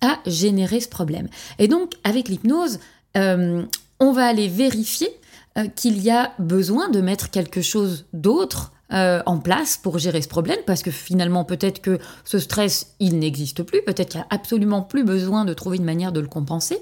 a 0.00 0.18
généré 0.26 0.80
ce 0.80 0.88
problème. 0.88 1.28
Et 1.58 1.68
donc 1.68 1.92
avec 2.04 2.28
l'hypnose, 2.28 2.80
euh, 3.16 3.64
on 4.00 4.12
va 4.12 4.26
aller 4.26 4.48
vérifier 4.48 5.08
euh, 5.58 5.68
qu'il 5.68 6.02
y 6.02 6.10
a 6.10 6.32
besoin 6.38 6.88
de 6.88 7.00
mettre 7.00 7.30
quelque 7.30 7.62
chose 7.62 8.06
d'autre 8.12 8.72
euh, 8.92 9.20
en 9.26 9.38
place 9.38 9.76
pour 9.76 9.98
gérer 9.98 10.22
ce 10.22 10.28
problème, 10.28 10.58
parce 10.64 10.82
que 10.82 10.90
finalement 10.90 11.44
peut-être 11.44 11.82
que 11.82 11.98
ce 12.24 12.38
stress, 12.38 12.94
il 13.00 13.18
n'existe 13.18 13.62
plus, 13.62 13.82
peut-être 13.82 14.10
qu'il 14.10 14.20
n'y 14.20 14.24
a 14.24 14.28
absolument 14.30 14.82
plus 14.82 15.02
besoin 15.04 15.44
de 15.44 15.54
trouver 15.54 15.76
une 15.78 15.84
manière 15.84 16.12
de 16.12 16.20
le 16.20 16.28
compenser. 16.28 16.78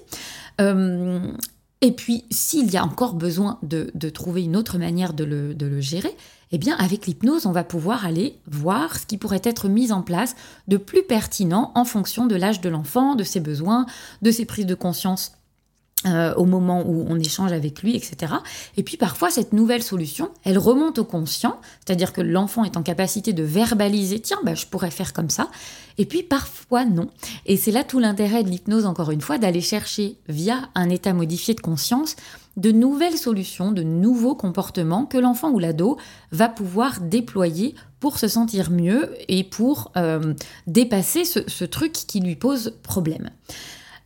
Et 1.80 1.92
puis, 1.92 2.24
s'il 2.30 2.70
y 2.70 2.76
a 2.76 2.84
encore 2.84 3.14
besoin 3.14 3.58
de, 3.62 3.90
trouver 4.08 4.42
une 4.42 4.56
autre 4.56 4.78
manière 4.78 5.12
de 5.12 5.24
le, 5.24 5.80
gérer, 5.80 6.16
eh 6.52 6.58
bien 6.58 6.76
avec 6.76 7.06
l'hypnose, 7.06 7.46
on 7.46 7.52
va 7.52 7.64
pouvoir 7.64 8.06
aller 8.06 8.38
voir 8.46 8.96
ce 8.96 9.06
qui 9.06 9.18
pourrait 9.18 9.42
être 9.44 9.68
mis 9.68 9.92
en 9.92 10.02
place 10.02 10.34
de 10.68 10.76
plus 10.76 11.02
pertinent 11.02 11.72
en 11.74 11.84
fonction 11.84 12.26
de 12.26 12.36
l'âge 12.36 12.60
de 12.60 12.68
l'enfant, 12.68 13.16
de 13.16 13.24
ses 13.24 13.40
besoins, 13.40 13.86
de 14.22 14.30
ses 14.30 14.44
prises 14.44 14.66
de 14.66 14.74
conscience 14.74 15.32
euh, 16.06 16.34
au 16.34 16.44
moment 16.44 16.82
où 16.86 17.06
on 17.08 17.18
échange 17.18 17.52
avec 17.52 17.82
lui, 17.82 17.96
etc. 17.96 18.34
Et 18.76 18.82
puis 18.82 18.96
parfois, 18.98 19.30
cette 19.30 19.52
nouvelle 19.54 19.82
solution, 19.82 20.30
elle 20.44 20.58
remonte 20.58 20.98
au 20.98 21.04
conscient, 21.04 21.58
c'est-à-dire 21.84 22.12
que 22.12 22.20
l'enfant 22.20 22.64
est 22.64 22.76
en 22.76 22.82
capacité 22.82 23.32
de 23.32 23.42
verbaliser, 23.42 24.20
tiens, 24.20 24.38
bah, 24.44 24.54
je 24.54 24.66
pourrais 24.66 24.90
faire 24.90 25.12
comme 25.14 25.30
ça. 25.30 25.48
Et 25.96 26.04
puis 26.04 26.22
parfois, 26.22 26.84
non. 26.84 27.08
Et 27.46 27.56
c'est 27.56 27.70
là 27.70 27.84
tout 27.84 28.00
l'intérêt 28.00 28.42
de 28.42 28.50
l'hypnose, 28.50 28.84
encore 28.84 29.12
une 29.12 29.22
fois, 29.22 29.38
d'aller 29.38 29.60
chercher, 29.60 30.18
via 30.28 30.68
un 30.74 30.90
état 30.90 31.14
modifié 31.14 31.54
de 31.54 31.60
conscience, 31.60 32.16
de 32.56 32.70
nouvelles 32.70 33.16
solutions, 33.16 33.72
de 33.72 33.82
nouveaux 33.82 34.34
comportements 34.34 35.06
que 35.06 35.18
l'enfant 35.18 35.50
ou 35.50 35.58
l'ado 35.58 35.96
va 36.32 36.48
pouvoir 36.48 37.00
déployer 37.00 37.74
pour 37.98 38.18
se 38.18 38.28
sentir 38.28 38.70
mieux 38.70 39.10
et 39.28 39.42
pour 39.42 39.90
euh, 39.96 40.34
dépasser 40.66 41.24
ce 41.24 41.64
truc 41.64 41.92
qui 41.92 42.20
lui 42.20 42.36
pose 42.36 42.74
problème. 42.82 43.30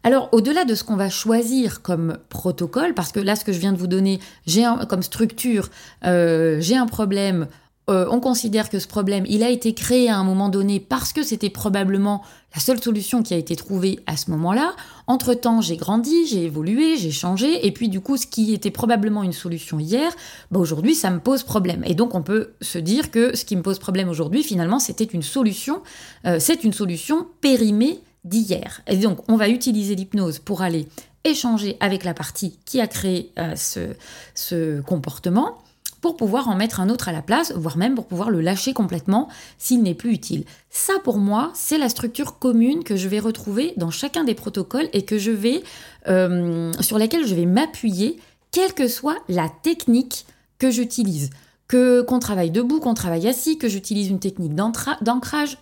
Alors, 0.05 0.28
au-delà 0.33 0.64
de 0.64 0.75
ce 0.75 0.85
qu'on 0.85 0.97
va 0.97 1.11
choisir 1.11 1.83
comme 1.83 2.19
protocole, 2.28 2.95
parce 2.95 3.12
que 3.12 3.21
là, 3.21 3.37
ce 3.37 3.45
que 3.45 3.52
je 3.52 3.59
viens 3.59 3.73
de 3.73 3.78
vous 3.78 3.88
donner, 3.88 4.21
j'ai 4.47 4.64
comme 4.88 5.02
structure, 5.02 5.71
euh, 6.05 6.59
j'ai 6.61 6.76
un 6.76 6.87
problème, 6.87 7.49
euh, 7.90 8.07
on 8.11 8.21
considère 8.21 8.71
que 8.71 8.78
ce 8.78 8.87
problème, 8.87 9.25
il 9.28 9.43
a 9.43 9.50
été 9.50 9.73
créé 9.75 10.09
à 10.09 10.17
un 10.17 10.25
moment 10.25 10.50
donné 10.50 10.78
parce 10.78 11.12
que 11.12 11.23
c'était 11.23 11.50
probablement 11.50 12.23
la 12.55 12.61
seule 12.61 12.83
solution 12.83 13.23
qui 13.23 13.35
a 13.35 13.38
été 13.38 13.57
trouvée 13.57 14.00
à 14.07 14.17
ce 14.17 14.31
moment-là. 14.31 14.75
Entre-temps, 15.07 15.61
j'ai 15.62 15.76
grandi, 15.76 16.26
j'ai 16.26 16.45
évolué, 16.45 16.97
j'ai 16.97 17.11
changé, 17.11 17.67
et 17.67 17.73
puis 17.73 17.88
du 17.88 18.00
coup, 18.00 18.17
ce 18.17 18.26
qui 18.26 18.52
était 18.52 18.71
probablement 18.71 19.23
une 19.23 19.33
solution 19.33 19.78
hier, 19.78 20.12
bah 20.50 20.61
aujourd'hui, 20.61 20.95
ça 20.95 21.11
me 21.11 21.19
pose 21.19 21.43
problème. 21.43 21.83
Et 21.87 21.95
donc, 21.95 22.14
on 22.14 22.23
peut 22.23 22.52
se 22.61 22.78
dire 22.78 23.11
que 23.11 23.35
ce 23.35 23.45
qui 23.45 23.57
me 23.57 23.62
pose 23.62 23.78
problème 23.78 24.09
aujourd'hui, 24.09 24.43
finalement, 24.43 24.78
c'était 24.78 25.05
une 25.05 25.23
solution, 25.23 25.83
euh, 26.26 26.37
c'est 26.38 26.64
une 26.64 26.73
solution 26.73 27.26
périmée 27.40 28.00
d'hier. 28.25 28.83
Et 28.87 28.97
donc, 28.97 29.19
on 29.29 29.37
va 29.37 29.49
utiliser 29.49 29.95
l'hypnose 29.95 30.39
pour 30.39 30.63
aller 30.63 30.89
échanger 31.25 31.77
avec 31.81 32.05
la 32.05 32.15
partie 32.15 32.59
qui 32.65 32.81
a 32.81 32.87
créé 32.87 33.33
euh, 33.39 33.55
ce, 33.57 33.95
ce 34.35 34.81
comportement 34.81 35.59
pour 36.01 36.17
pouvoir 36.17 36.49
en 36.49 36.55
mettre 36.55 36.81
un 36.81 36.91
autre 36.91 37.09
à 37.09 37.13
la 37.13 37.23
place, 37.23 37.53
voire 37.53 37.77
même 37.77 37.95
pour 37.95 38.07
pouvoir 38.07 38.31
le 38.31 38.41
lâcher 38.41 38.73
complètement 38.73 39.29
s'il 39.59 39.83
n'est 39.83 39.95
plus 39.95 40.13
utile. 40.13 40.45
Ça, 40.71 40.95
pour 41.03 41.19
moi, 41.19 41.51
c'est 41.55 41.79
la 41.79 41.89
structure 41.89 42.39
commune 42.39 42.85
que 42.85 42.97
je 42.97 43.09
vais 43.09 43.19
retrouver 43.19 43.75
dans 43.77 43.91
chacun 43.91 44.25
des 44.25 44.35
protocoles 44.35 44.89
et 44.93 45.05
que 45.05 45.19
je 45.19 45.31
vais, 45.31 45.63
euh, 46.09 46.73
sur 46.81 46.99
laquelle 46.99 47.27
je 47.27 47.35
vais 47.35 47.47
m'appuyer, 47.47 48.19
quelle 48.53 48.75
que 48.75 48.89
soit 48.89 49.17
la 49.29 49.49
technique 49.49 50.27
que 50.59 50.71
j'utilise. 50.71 51.31
Que 51.67 52.01
qu'on 52.01 52.19
travaille 52.19 52.51
debout, 52.51 52.81
qu'on 52.81 52.95
travaille 52.95 53.29
assis, 53.29 53.59
que 53.59 53.69
j'utilise 53.69 54.09
une 54.09 54.21
technique 54.21 54.55
d'ancrage, 54.55 55.59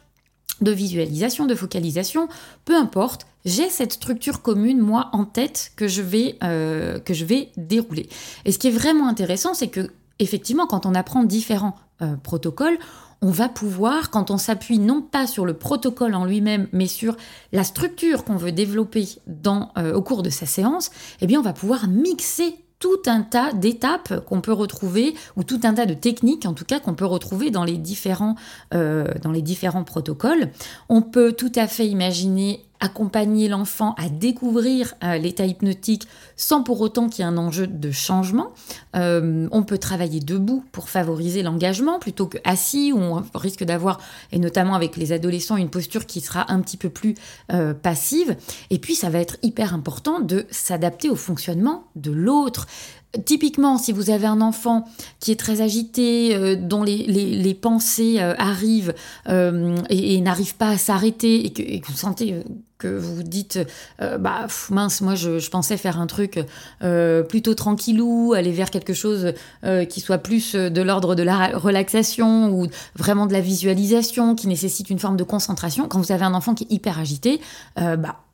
de 0.61 0.73
visualisation, 0.73 1.47
de 1.47 1.55
focalisation, 1.55 2.29
peu 2.65 2.77
importe, 2.77 3.27
j'ai 3.45 3.69
cette 3.69 3.93
structure 3.93 4.43
commune, 4.43 4.81
moi, 4.81 5.11
en 5.13 5.25
tête 5.25 5.73
que 5.77 5.87
je 5.87 6.03
vais, 6.03 6.37
euh, 6.43 6.99
que 6.99 7.15
je 7.15 7.25
vais 7.25 7.51
dérouler. 7.57 8.09
Et 8.45 8.53
ce 8.53 8.59
qui 8.59 8.69
est 8.69 8.73
vraiment 8.73 9.07
intéressant, 9.09 9.55
c'est 9.55 9.69
que, 9.69 9.91
effectivement, 10.19 10.67
quand 10.67 10.87
on 10.87 10.95
apprend 10.95 11.25
différents 11.25 11.77
euh, 12.03 12.17
protocoles, 12.17 12.79
on 13.23 13.31
va 13.31 13.49
pouvoir, 13.49 14.11
quand 14.11 14.31
on 14.31 14.39
s'appuie 14.39 14.79
non 14.79 15.01
pas 15.01 15.27
sur 15.27 15.47
le 15.47 15.55
protocole 15.55 16.15
en 16.15 16.25
lui-même, 16.25 16.69
mais 16.73 16.87
sur 16.87 17.17
la 17.53 17.65
structure 17.65 18.25
qu'on 18.25 18.37
veut 18.37 18.53
développer 18.53 19.07
euh, 19.47 19.95
au 19.95 20.03
cours 20.03 20.23
de 20.23 20.31
sa 20.31 20.47
séance, 20.47 20.91
eh 21.21 21.27
bien, 21.27 21.41
on 21.41 21.43
va 21.43 21.53
pouvoir 21.53 21.89
mixer 21.89 22.57
tout 22.87 23.11
un 23.11 23.23
tas 23.23 23.53
d'étapes 23.53 24.25
qu'on 24.27 24.41
peut 24.41 24.53
retrouver, 24.53 25.17
ou 25.37 25.43
tout 25.43 25.59
un 25.65 25.75
tas 25.75 25.87
de 25.87 25.95
techniques 25.95 26.47
en 26.47 26.53
tout 26.53 26.65
cas 26.65 26.79
qu'on 26.79 26.95
peut 26.95 27.05
retrouver 27.05 27.51
dans 27.51 27.65
les 27.65 27.79
différents, 27.79 28.37
euh, 28.75 29.09
dans 29.23 29.33
les 29.33 29.43
différents 29.43 29.83
protocoles. 29.83 30.51
On 30.89 31.03
peut 31.03 31.33
tout 31.33 31.51
à 31.57 31.67
fait 31.67 31.89
imaginer 31.89 32.65
accompagner 32.81 33.49
l'enfant 33.49 33.95
à 33.99 34.09
découvrir 34.09 34.95
euh, 35.03 35.19
l'état 35.19 35.45
hypnotique 35.45 36.07
sans 36.37 36.63
pour 36.63 36.81
autant 36.81 37.09
qu'il 37.09 37.25
y 37.25 37.29
ait 37.29 37.31
un 37.31 37.37
enjeu 37.39 37.67
de 37.67 37.91
changement. 37.91 38.53
Euh, 38.95 39.49
on 39.53 39.63
peut 39.63 39.79
travailler 39.79 40.21
debout 40.21 40.65
pour 40.73 40.89
favoriser 40.89 41.43
l'engagement 41.43 41.99
plutôt 41.99 42.27
que 42.27 42.39
assis 42.45 42.93
où 42.93 42.99
on 42.99 43.23
risque 43.35 43.65
d'avoir, 43.65 44.01
et 44.33 44.39
notamment 44.39 44.75
avec 44.75 44.97
les 44.97 45.13
adolescents, 45.13 45.57
une 45.57 45.71
posture 45.71 46.07
qui 46.07 46.21
sera 46.21 46.53
un 46.53 46.61
petit 46.61 46.77
peu 46.77 46.91
plus 46.91 47.15
euh, 47.53 47.75
passive. 47.75 48.37
Et 48.71 48.79
puis 48.79 48.95
ça 48.95 49.11
va 49.11 49.19
être 49.19 49.37
hyper 49.43 49.75
important 49.75 50.21
de 50.21 50.47
s'adapter 50.51 51.11
au 51.11 51.17
fonctionnement 51.17 51.85
de 51.97 52.11
l'autre. 52.11 52.67
Typiquement, 53.25 53.79
si 53.79 53.93
vous 53.93 54.11
avez 54.11 54.27
un 54.27 54.41
enfant 54.41 54.85
qui 55.21 55.33
est 55.33 55.37
très 55.37 55.61
agité, 55.61 56.35
euh, 56.35 56.57
dont 56.57 56.83
les, 56.83 57.55
pensées 57.55 58.17
euh, 58.19 58.35
arrivent 58.39 58.95
euh, 59.29 59.77
et, 59.91 60.21
n'arrivent 60.21 60.57
pas 60.57 60.71
à 60.71 60.79
s'arrêter, 60.79 61.47
et 61.47 61.81
que, 61.81 61.87
vous 61.87 61.97
sentez 61.97 62.35
que 62.79 62.89
vous 62.89 63.23
dites 63.23 63.59
bah 63.99 64.47
mince 64.69 65.01
moi 65.01 65.15
je, 65.15 65.49
pensais 65.49 65.79
faire 65.79 65.99
un 65.99 66.07
truc 66.07 66.39
plutôt 67.27 67.55
tranquillou 67.55 68.35
aller 68.35 68.53
vers 68.53 68.71
quelque 68.71 68.93
chose 68.93 69.33
qui 69.89 70.01
soit 70.01 70.19
plus 70.19 70.55
de 70.55 70.83
l'ordre 70.83 71.15
de 71.15 71.23
la 71.23 71.57
relaxation 71.57 72.51
ou 72.51 72.67
vraiment 72.95 73.25
de 73.25 73.33
la 73.33 73.41
visualisation 73.41 74.35
qui 74.35 74.47
nécessite 74.47 74.91
une 74.91 74.99
forme 74.99 75.17
de 75.17 75.25
concentration. 75.25 75.89
Quand 75.89 76.01
vous 76.01 76.13
avez 76.13 76.25
un 76.27 76.35
enfant 76.35 76.55
qui 76.55 76.65
est 76.65 76.73
hyper 76.75 76.99
agité 76.99 77.41
bah 77.77 78.26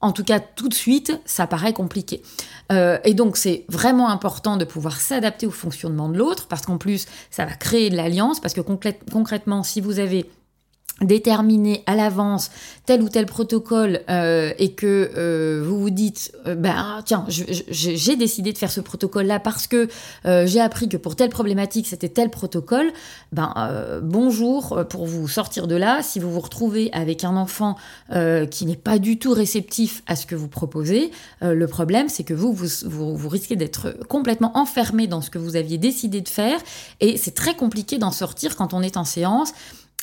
en 0.00 0.12
tout 0.12 0.24
cas 0.24 0.40
tout 0.40 0.68
de 0.68 0.74
suite, 0.74 1.18
ça 1.24 1.46
paraît 1.46 1.72
compliqué. 1.72 2.22
Euh, 2.70 2.98
et 3.04 3.14
donc 3.14 3.36
c'est 3.36 3.64
vraiment 3.68 4.08
important 4.08 4.56
de 4.56 4.64
pouvoir 4.64 5.00
s'adapter 5.00 5.46
au 5.46 5.50
fonctionnement 5.50 6.08
de 6.08 6.18
l'autre, 6.18 6.48
parce 6.48 6.62
qu'en 6.62 6.78
plus 6.78 7.06
ça 7.30 7.44
va 7.44 7.52
créer 7.52 7.90
de 7.90 7.96
l'alliance, 7.96 8.40
parce 8.40 8.54
que 8.54 8.60
concrètement, 8.60 9.62
si 9.62 9.80
vous 9.80 9.98
avez 9.98 10.30
déterminer 11.04 11.82
à 11.86 11.96
l'avance 11.96 12.50
tel 12.86 13.02
ou 13.02 13.08
tel 13.08 13.26
protocole 13.26 14.00
euh, 14.10 14.52
et 14.58 14.72
que 14.72 15.10
euh, 15.16 15.62
vous 15.64 15.80
vous 15.80 15.90
dites 15.90 16.32
euh, 16.46 16.54
ben 16.54 16.74
ah, 16.76 17.00
tiens 17.04 17.24
j'ai 17.28 18.16
décidé 18.16 18.52
de 18.52 18.58
faire 18.58 18.70
ce 18.70 18.80
protocole 18.80 19.26
là 19.26 19.38
parce 19.38 19.66
que 19.66 19.88
j'ai 20.24 20.60
appris 20.60 20.88
que 20.88 20.96
pour 20.96 21.16
telle 21.16 21.30
problématique 21.30 21.86
c'était 21.86 22.08
tel 22.08 22.30
protocole 22.30 22.92
ben 23.32 23.52
bonjour 24.02 24.84
pour 24.88 25.06
vous 25.06 25.28
sortir 25.28 25.66
de 25.66 25.76
là. 25.76 26.02
Si 26.02 26.18
vous 26.20 26.30
vous 26.30 26.40
retrouvez 26.40 26.90
avec 26.92 27.24
un 27.24 27.36
enfant 27.36 27.76
qui 28.50 28.66
n'est 28.66 28.76
pas 28.76 28.98
du 28.98 29.18
tout 29.18 29.32
réceptif 29.32 30.02
à 30.06 30.16
ce 30.16 30.26
que 30.26 30.34
vous 30.34 30.48
proposez 30.48 31.10
le 31.40 31.66
problème 31.66 32.08
c'est 32.08 32.24
que 32.24 32.34
vous, 32.34 32.52
vous, 32.52 33.16
vous 33.16 33.28
risquez 33.28 33.56
d'être 33.56 33.96
complètement 34.08 34.56
enfermé 34.56 35.06
dans 35.06 35.20
ce 35.20 35.30
que 35.30 35.38
vous 35.38 35.56
aviez 35.56 35.78
décidé 35.78 36.20
de 36.20 36.28
faire. 36.28 36.58
Et 37.00 37.16
c'est 37.16 37.34
très 37.34 37.54
compliqué 37.54 37.98
d'en 37.98 38.12
sortir 38.12 38.56
quand 38.56 38.74
on 38.74 38.82
est 38.82 38.96
en 38.96 39.04
séance 39.04 39.52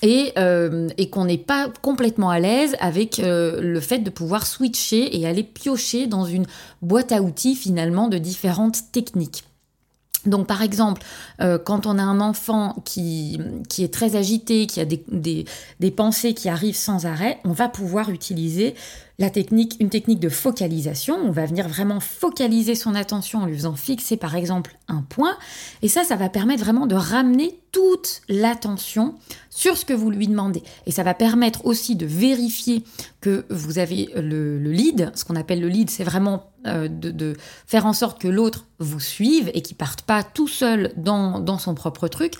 euh, 0.06 0.88
et, 0.98 1.10
qu'on 1.10 1.26
n'est 1.26 1.38
pas 1.38 1.70
complètement 1.82 2.30
à 2.30 2.40
l'aise 2.40 2.76
avec 2.80 3.20
euh, 3.20 3.60
le 3.60 3.80
fait 3.82 4.00
de 4.00 4.10
pouvoir 4.10 4.48
switcher 4.48 5.20
et 5.20 5.28
aller 5.28 5.44
piocher 5.44 6.08
dans 6.08 6.24
une 6.24 6.46
boîte 6.82 7.12
à 7.12 7.22
outils 7.22 7.56
finalement 7.56 8.08
de 8.08 8.18
différentes 8.18 8.92
techniques. 8.94 9.44
Donc 10.26 10.48
par 10.48 10.62
exemple, 10.62 11.02
euh, 11.42 11.58
quand 11.58 11.86
on 11.86 11.98
a 11.98 12.04
un 12.04 12.22
enfant 12.22 12.76
qui, 12.86 13.40
est 13.78 13.94
très 13.94 14.16
agité, 14.16 14.68
qui 14.68 14.80
a 14.80 14.86
des, 14.86 15.92
pensées 15.92 16.34
qui 16.34 16.50
arrivent 16.50 16.76
sans 16.76 17.06
arrêt, 17.06 17.40
on 17.44 17.52
va 17.52 17.70
pouvoir 17.70 18.10
utiliser 18.10 18.76
la 19.20 19.30
technique, 19.30 19.76
une 19.82 19.90
technique 19.90 20.22
de 20.22 20.30
focalisation. 20.30 21.18
On 21.24 21.32
va 21.32 21.46
venir 21.46 21.68
vraiment 21.68 22.00
focaliser 22.00 22.74
son 22.74 22.96
attention 22.96 23.40
en 23.40 23.46
lui 23.46 23.56
faisant 23.56 23.76
fixer 23.76 24.16
par 24.16 24.36
exemple 24.36 24.78
un 24.88 25.02
point. 25.02 25.38
Et 25.82 25.90
ça, 25.90 26.06
ça 26.06 26.16
va 26.16 26.30
permettre 26.30 26.64
vraiment 26.64 26.88
de 26.88 26.96
ramener 26.96 27.60
toute 27.74 28.22
l'attention 28.30 29.16
sur 29.50 29.78
ce 29.78 29.84
que 29.84 29.94
vous 29.94 30.10
lui 30.10 30.28
demandez. 30.28 30.64
Et 30.86 30.92
ça 30.92 31.04
va 31.04 31.14
permettre 31.14 31.66
aussi 31.66 31.98
de 31.98 32.06
vérifier 32.06 32.84
que 33.20 33.46
vous 33.50 33.78
avez 33.78 34.10
le, 34.16 34.58
lead. 34.58 35.12
Ce 35.16 35.26
qu'on 35.26 35.36
appelle 35.36 35.60
le 35.60 35.68
lead, 35.68 35.90
c'est 35.90 36.06
vraiment 36.06 36.52
euh, 36.66 36.88
de, 36.88 37.36
faire 37.68 37.86
en 37.86 37.94
sorte 37.94 38.22
que 38.22 38.30
l'autre 38.30 38.68
vous 38.80 39.02
suive 39.02 39.52
et 39.54 39.62
qu'il 39.62 39.76
parte 39.76 40.04
pas 40.04 40.24
tout 40.24 40.48
seul 40.48 40.94
dans, 40.96 41.42
dans 41.42 41.60
son 41.60 41.76
propre 41.76 42.08
truc. 42.08 42.36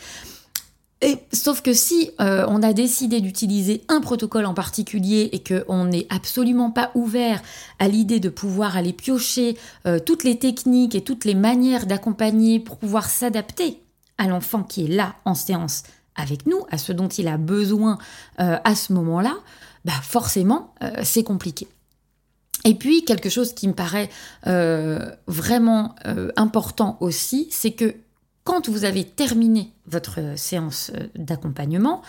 Et, 1.02 1.18
sauf 1.32 1.62
que 1.62 1.72
si 1.72 2.12
euh, 2.20 2.46
on 2.50 2.62
a 2.62 2.74
décidé 2.74 3.22
d'utiliser 3.22 3.84
un 3.88 4.02
protocole 4.02 4.46
en 4.46 4.54
particulier 4.54 5.30
et 5.32 5.42
qu'on 5.42 5.86
n'est 5.86 6.08
absolument 6.10 6.72
pas 6.72 6.92
ouvert 6.94 7.42
à 7.80 7.88
l'idée 7.88 8.20
de 8.20 8.28
pouvoir 8.28 8.76
aller 8.76 8.92
piocher 8.92 9.58
euh, 9.86 10.00
toutes 10.00 10.26
les 10.26 10.38
techniques 10.38 10.96
et 10.96 11.02
toutes 11.02 11.24
les 11.24 11.36
manières 11.36 11.86
d'accompagner 11.86 12.60
pour 12.60 12.78
pouvoir 12.78 13.10
s'adapter 13.10 13.82
à 14.18 14.28
l'enfant 14.28 14.64
qui 14.64 14.86
est 14.86 14.90
là 14.90 15.16
en 15.24 15.36
séance 15.36 15.84
avec 16.16 16.46
nous, 16.46 16.66
à 16.70 16.78
ce 16.78 16.92
dont 16.92 17.08
il 17.08 17.30
a 17.30 17.38
besoin 17.38 17.98
euh, 18.42 18.58
à 18.66 18.76
ce 18.76 18.92
moment-là, 18.92 19.38
bah 19.86 19.94
forcément 20.04 20.74
c'est 21.04 21.24
compliqué. 21.24 21.70
Et 22.66 22.76
puis 22.76 23.06
quelque 23.06 23.30
chose 23.30 23.54
qui 23.54 23.70
me 23.70 23.74
paraît 23.74 24.10
vraiment 25.28 25.96
important 26.36 26.98
aussi, 27.00 27.48
c'est 27.52 27.72
que 27.72 27.96
quand 28.50 28.68
vous 28.68 28.84
avez 28.84 29.04
terminé 29.04 29.72
votre 29.86 30.20
euh, 30.20 30.36
séance 30.36 30.92
euh, 30.96 31.06
d'accompagnement, 31.16 32.02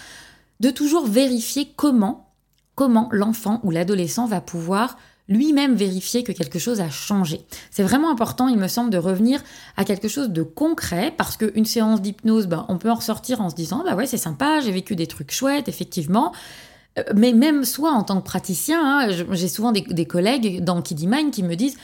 de 0.61 0.71
toujours 0.71 1.07
vérifier 1.07 1.69
comment, 1.77 2.33
comment 2.75 3.11
l'enfant 3.13 3.61
ou 3.63 3.71
l'adolescent 3.71 4.27
va 4.27 4.41
pouvoir 4.41 4.97
lui-même 5.29 5.75
vérifier 5.75 6.25
que 6.25 6.33
quelque 6.33 6.59
chose 6.59 6.81
a 6.81 6.89
changé. 6.89 7.43
C'est 7.71 7.83
vraiment 7.83 8.11
important, 8.11 8.49
il 8.49 8.57
me 8.57 8.69
semble, 8.69 8.89
de 8.89 8.97
revenir 8.97 9.43
à 9.77 9.85
quelque 9.85 10.09
chose 10.09 10.31
de 10.31 10.43
concret 10.43 11.13
parce 11.15 11.37
qu'une 11.37 11.67
séance 11.67 12.01
d'hypnose, 12.01 12.47
ben, 12.47 12.65
on 12.71 12.79
peut 12.79 12.91
en 12.91 12.95
ressortir 12.97 13.43
en 13.43 13.51
se 13.51 13.55
disant, 13.55 13.83
bah 13.85 13.95
ouais, 13.95 14.07
c'est 14.07 14.17
sympa, 14.17 14.61
j'ai 14.61 14.73
vécu 14.73 14.97
des 14.97 15.07
trucs 15.07 15.33
chouettes, 15.33 15.69
effectivement. 15.69 16.33
Euh, 16.99 17.03
mais 17.15 17.35
même 17.35 17.67
soi, 17.67 17.93
en 17.93 18.03
tant 18.03 18.19
que 18.19 18.25
praticien, 18.25 18.81
hein, 18.83 19.25
j'ai 19.33 19.49
souvent 19.49 19.73
des, 19.73 20.07
collègues 20.07 20.65
dans 20.65 20.81
Kiddy 20.81 21.07
Mind 21.07 21.33
qui 21.33 21.43
me 21.43 21.55
disent, 21.55 21.77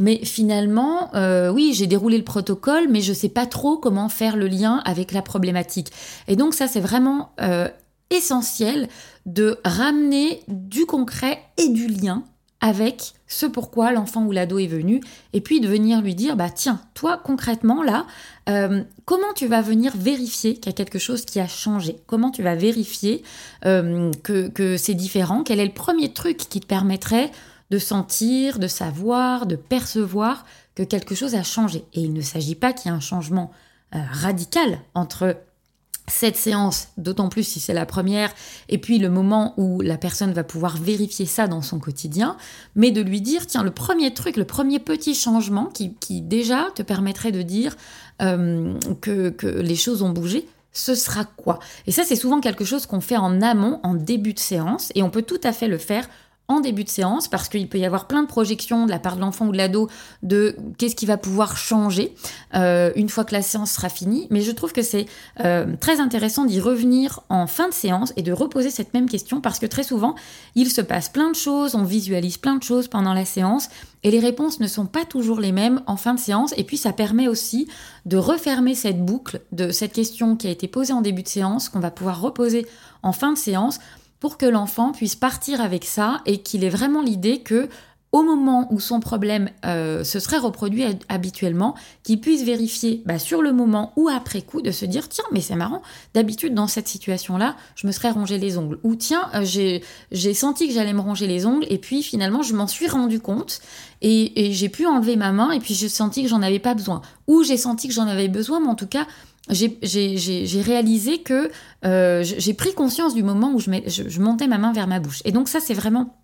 mais 0.00 0.24
finalement, 0.24 1.14
euh, 1.14 1.50
oui, 1.50 1.72
j'ai 1.74 1.86
déroulé 1.86 2.18
le 2.18 2.24
protocole, 2.24 2.88
mais 2.88 3.00
je 3.00 3.10
ne 3.10 3.16
sais 3.16 3.28
pas 3.28 3.46
trop 3.46 3.76
comment 3.76 4.08
faire 4.08 4.36
le 4.36 4.46
lien 4.46 4.80
avec 4.84 5.12
la 5.12 5.22
problématique. 5.22 5.92
Et 6.28 6.36
donc 6.36 6.54
ça, 6.54 6.68
c'est 6.68 6.80
vraiment 6.80 7.30
euh, 7.40 7.68
essentiel 8.10 8.88
de 9.26 9.58
ramener 9.64 10.42
du 10.48 10.86
concret 10.86 11.40
et 11.56 11.68
du 11.68 11.88
lien 11.88 12.22
avec 12.60 13.12
ce 13.28 13.46
pourquoi 13.46 13.92
l'enfant 13.92 14.24
ou 14.24 14.32
l'ado 14.32 14.58
est 14.58 14.66
venu, 14.66 15.00
et 15.32 15.40
puis 15.40 15.60
de 15.60 15.68
venir 15.68 16.00
lui 16.00 16.16
dire, 16.16 16.34
bah 16.34 16.50
tiens, 16.50 16.80
toi 16.92 17.20
concrètement 17.22 17.84
là, 17.84 18.04
euh, 18.48 18.82
comment 19.04 19.32
tu 19.36 19.46
vas 19.46 19.62
venir 19.62 19.92
vérifier 19.96 20.54
qu'il 20.54 20.66
y 20.66 20.68
a 20.70 20.72
quelque 20.72 20.98
chose 20.98 21.24
qui 21.24 21.38
a 21.38 21.46
changé? 21.46 21.98
Comment 22.06 22.32
tu 22.32 22.42
vas 22.42 22.56
vérifier 22.56 23.22
que, 23.62 24.48
que 24.48 24.76
c'est 24.76 24.94
différent? 24.94 25.44
Quel 25.44 25.60
est 25.60 25.66
le 25.66 25.72
premier 25.72 26.12
truc 26.12 26.36
qui 26.36 26.58
te 26.58 26.66
permettrait 26.66 27.30
de 27.70 27.78
sentir, 27.78 28.58
de 28.58 28.68
savoir, 28.68 29.46
de 29.46 29.56
percevoir 29.56 30.44
que 30.74 30.82
quelque 30.82 31.14
chose 31.14 31.34
a 31.34 31.42
changé. 31.42 31.84
Et 31.92 32.00
il 32.00 32.12
ne 32.12 32.22
s'agit 32.22 32.54
pas 32.54 32.72
qu'il 32.72 32.90
y 32.90 32.94
ait 32.94 32.96
un 32.96 33.00
changement 33.00 33.50
euh, 33.94 33.98
radical 34.10 34.80
entre 34.94 35.36
cette 36.06 36.36
séance, 36.36 36.88
d'autant 36.96 37.28
plus 37.28 37.42
si 37.42 37.60
c'est 37.60 37.74
la 37.74 37.86
première, 37.86 38.32
et 38.68 38.78
puis 38.78 38.98
le 38.98 39.10
moment 39.10 39.54
où 39.56 39.80
la 39.80 39.98
personne 39.98 40.32
va 40.32 40.44
pouvoir 40.44 40.76
vérifier 40.76 41.26
ça 41.26 41.46
dans 41.46 41.62
son 41.62 41.78
quotidien, 41.78 42.36
mais 42.74 42.90
de 42.90 43.02
lui 43.02 43.20
dire, 43.20 43.46
tiens, 43.46 43.62
le 43.62 43.70
premier 43.70 44.12
truc, 44.14 44.36
le 44.36 44.44
premier 44.44 44.78
petit 44.78 45.14
changement 45.14 45.66
qui, 45.66 46.20
déjà 46.22 46.68
te 46.74 46.82
permettrait 46.82 47.32
de 47.32 47.42
dire 47.42 47.76
euh, 48.22 48.74
que, 49.00 49.28
que 49.30 49.46
les 49.46 49.76
choses 49.76 50.02
ont 50.02 50.10
bougé, 50.10 50.48
ce 50.72 50.94
sera 50.94 51.24
quoi? 51.24 51.58
Et 51.86 51.92
ça, 51.92 52.04
c'est 52.04 52.16
souvent 52.16 52.40
quelque 52.40 52.64
chose 52.64 52.86
qu'on 52.86 53.00
fait 53.00 53.16
en 53.16 53.40
amont, 53.42 53.80
en 53.82 53.94
début 53.94 54.32
de 54.32 54.38
séance, 54.38 54.92
et 54.94 55.02
on 55.02 55.10
peut 55.10 55.22
tout 55.22 55.40
à 55.42 55.52
fait 55.52 55.68
le 55.68 55.78
faire 55.78 56.08
en 56.48 56.60
début 56.60 56.82
de 56.82 56.88
séance 56.88 57.28
parce 57.28 57.50
qu'il 57.50 57.68
peut 57.68 57.78
y 57.78 57.84
avoir 57.84 58.06
plein 58.06 58.22
de 58.22 58.26
projections 58.26 58.86
de 58.86 58.90
la 58.90 58.98
part 58.98 59.16
de 59.16 59.20
l'enfant 59.20 59.48
ou 59.48 59.52
de 59.52 59.58
l'ado 59.58 59.88
de 60.22 60.56
qu'est-ce 60.78 60.96
qui 60.96 61.04
va 61.04 61.18
pouvoir 61.18 61.58
changer 61.58 62.14
euh, 62.54 62.90
une 62.96 63.10
fois 63.10 63.26
que 63.26 63.34
la 63.34 63.42
séance 63.42 63.72
sera 63.72 63.90
finie. 63.90 64.26
Mais 64.30 64.40
je 64.40 64.50
trouve 64.50 64.72
que 64.72 64.80
c'est 64.80 65.04
euh, 65.44 65.66
très 65.78 66.00
intéressant 66.00 66.46
d'y 66.46 66.58
revenir 66.58 67.20
en 67.28 67.46
fin 67.46 67.68
de 67.68 67.74
séance 67.74 68.14
et 68.16 68.22
de 68.22 68.32
reposer 68.32 68.70
cette 68.70 68.94
même 68.94 69.10
question 69.10 69.42
parce 69.42 69.58
que 69.58 69.66
très 69.66 69.82
souvent, 69.82 70.14
il 70.54 70.70
se 70.70 70.80
passe 70.80 71.10
plein 71.10 71.30
de 71.30 71.36
choses, 71.36 71.74
on 71.74 71.84
visualise 71.84 72.38
plein 72.38 72.56
de 72.56 72.62
choses 72.62 72.88
pendant 72.88 73.12
la 73.12 73.26
séance 73.26 73.68
et 74.02 74.10
les 74.10 74.20
réponses 74.20 74.58
ne 74.58 74.66
sont 74.68 74.86
pas 74.86 75.04
toujours 75.04 75.40
les 75.40 75.52
mêmes 75.52 75.82
en 75.86 75.96
fin 75.96 76.14
de 76.14 76.20
séance. 76.20 76.54
Et 76.56 76.64
puis 76.64 76.78
ça 76.78 76.94
permet 76.94 77.28
aussi 77.28 77.68
de 78.06 78.16
refermer 78.16 78.74
cette 78.74 79.04
boucle 79.04 79.42
de 79.52 79.70
cette 79.70 79.92
question 79.92 80.34
qui 80.34 80.46
a 80.46 80.50
été 80.50 80.66
posée 80.66 80.94
en 80.94 81.02
début 81.02 81.22
de 81.22 81.28
séance 81.28 81.68
qu'on 81.68 81.80
va 81.80 81.90
pouvoir 81.90 82.22
reposer 82.22 82.66
en 83.02 83.12
fin 83.12 83.32
de 83.32 83.38
séance 83.38 83.80
pour 84.20 84.38
que 84.38 84.46
l'enfant 84.46 84.92
puisse 84.92 85.16
partir 85.16 85.60
avec 85.60 85.84
ça 85.84 86.20
et 86.26 86.38
qu'il 86.42 86.64
ait 86.64 86.70
vraiment 86.70 87.02
l'idée 87.02 87.40
que 87.40 87.68
au 88.10 88.22
moment 88.22 88.72
où 88.72 88.80
son 88.80 89.00
problème 89.00 89.50
euh, 89.66 90.02
se 90.02 90.18
serait 90.18 90.38
reproduit 90.38 90.84
habituellement, 91.08 91.74
qu'il 92.02 92.20
puisse 92.20 92.42
vérifier 92.42 93.02
bah, 93.04 93.18
sur 93.18 93.42
le 93.42 93.52
moment 93.52 93.92
ou 93.96 94.08
après 94.08 94.40
coup 94.40 94.62
de 94.62 94.70
se 94.70 94.86
dire 94.86 95.08
tiens 95.08 95.24
mais 95.30 95.42
c'est 95.42 95.56
marrant, 95.56 95.82
d'habitude 96.14 96.54
dans 96.54 96.68
cette 96.68 96.88
situation-là, 96.88 97.54
je 97.74 97.86
me 97.86 97.92
serais 97.92 98.10
rongé 98.10 98.38
les 98.38 98.56
ongles. 98.56 98.78
Ou 98.82 98.94
tiens, 98.94 99.28
euh, 99.34 99.80
j'ai 100.10 100.34
senti 100.34 100.68
que 100.68 100.74
j'allais 100.74 100.94
me 100.94 101.00
ronger 101.00 101.26
les 101.26 101.44
ongles 101.44 101.66
et 101.68 101.78
puis 101.78 102.02
finalement 102.02 102.42
je 102.42 102.54
m'en 102.54 102.66
suis 102.66 102.88
rendu 102.88 103.20
compte 103.20 103.60
et 104.00 104.52
j'ai 104.52 104.68
pu 104.68 104.86
enlever 104.86 105.16
ma 105.16 105.32
main 105.32 105.50
et 105.50 105.58
puis 105.58 105.74
j'ai 105.74 105.88
senti 105.88 106.22
que 106.22 106.28
j'en 106.28 106.40
avais 106.40 106.60
pas 106.60 106.74
besoin. 106.74 107.02
Ou 107.26 107.42
j'ai 107.42 107.56
senti 107.56 107.88
que 107.88 107.94
j'en 107.94 108.06
avais 108.06 108.28
besoin, 108.28 108.60
mais 108.60 108.68
en 108.68 108.76
tout 108.76 108.86
cas 108.86 109.06
j'ai 109.50 110.62
réalisé 110.62 111.18
que 111.18 111.50
euh, 111.84 112.22
j'ai 112.22 112.54
pris 112.54 112.74
conscience 112.74 113.14
du 113.14 113.22
moment 113.22 113.52
où 113.52 113.60
je, 113.60 114.20
montais 114.20 114.46
ma 114.46 114.58
main 114.58 114.72
vers 114.72 114.86
ma 114.86 115.00
bouche. 115.00 115.22
Et 115.24 115.32
donc 115.32 115.48
ça, 115.48 115.60
c'est 115.60 115.74
vraiment 115.74 116.16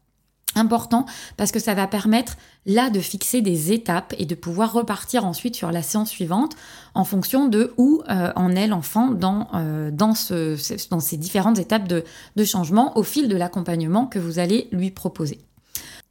important 0.57 1.05
parce 1.37 1.51
que 1.51 1.59
ça 1.59 1.75
va 1.75 1.89
permettre 1.89 2.37
là 2.65 2.89
de 2.89 3.01
fixer 3.01 3.41
des 3.41 3.73
étapes 3.73 4.15
et 4.19 4.25
de 4.25 4.37
pouvoir 4.37 4.73
repartir 4.73 5.25
ensuite 5.25 5.57
sur 5.57 5.73
la 5.73 5.83
séance 5.83 6.11
suivante 6.11 6.55
en 6.95 7.05
fonction 7.05 7.49
de 7.49 7.75
où 7.77 8.03
euh, 8.09 8.31
en 8.37 8.55
est 8.55 8.69
l'enfant 8.69 9.11
dans, 9.11 9.49
euh, 9.55 9.91
ces 10.57 11.17
différentes 11.17 11.59
étapes 11.59 11.89
de 11.89 12.45
changement 12.45 12.97
au 12.97 13.03
fil 13.03 13.29
de 13.29 13.37
l'accompagnement 13.37 14.07
que 14.07 14.21
vous 14.21 14.39
allez 14.39 14.69
lui 14.71 14.93
proposer. 14.93 15.41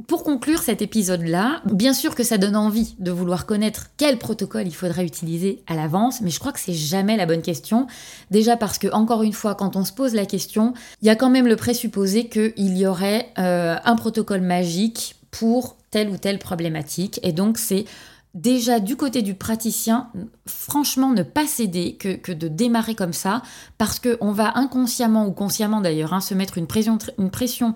Pour 0.07 0.23
conclure 0.23 0.61
cet 0.61 0.81
épisode-là, 0.81 1.61
bien 1.65 1.93
sûr 1.93 2.15
que 2.15 2.23
ça 2.23 2.37
donne 2.37 2.55
envie 2.55 2.95
de 2.97 3.11
vouloir 3.11 3.45
connaître 3.45 3.91
quel 3.95 4.17
protocole 4.17 4.67
il 4.67 4.73
faudrait 4.73 5.05
utiliser 5.05 5.63
à 5.67 5.75
l'avance, 5.75 6.19
mais 6.21 6.31
je 6.31 6.39
crois 6.39 6.51
que 6.51 6.59
c'est 6.59 6.73
jamais 6.73 7.15
la 7.15 7.27
bonne 7.27 7.43
question. 7.43 7.85
Déjà 8.31 8.57
parce 8.57 8.79
que, 8.79 8.91
encore 8.91 9.21
une 9.21 9.33
fois, 9.33 9.53
quand 9.53 9.75
on 9.75 9.85
se 9.85 9.93
pose 9.93 10.15
la 10.15 10.25
question, 10.25 10.73
il 11.01 11.07
y 11.07 11.11
a 11.11 11.15
quand 11.15 11.29
même 11.29 11.47
le 11.47 11.55
présupposé 11.55 12.27
qu'il 12.27 12.77
y 12.77 12.87
aurait 12.87 13.31
euh, 13.37 13.75
un 13.83 13.95
protocole 13.95 14.41
magique 14.41 15.15
pour 15.29 15.77
telle 15.91 16.09
ou 16.09 16.17
telle 16.17 16.39
problématique. 16.39 17.19
Et 17.21 17.31
donc, 17.31 17.59
c'est 17.59 17.85
déjà 18.33 18.79
du 18.79 18.95
côté 18.95 19.21
du 19.21 19.35
praticien, 19.35 20.09
franchement, 20.47 21.11
ne 21.11 21.23
pas 21.23 21.45
céder 21.45 21.95
que, 21.95 22.31
de 22.31 22.47
démarrer 22.47 22.95
comme 22.95 23.13
ça, 23.13 23.43
parce 23.77 23.99
qu'on 23.99 24.31
va 24.31 24.57
inconsciemment 24.57 25.27
ou 25.27 25.31
consciemment 25.31 25.81
d'ailleurs 25.81 26.13
hein, 26.13 26.21
se 26.21 26.33
mettre 26.33 26.57
une 26.57 26.67
pression, 26.67 26.97
une 27.19 27.29
pression 27.29 27.75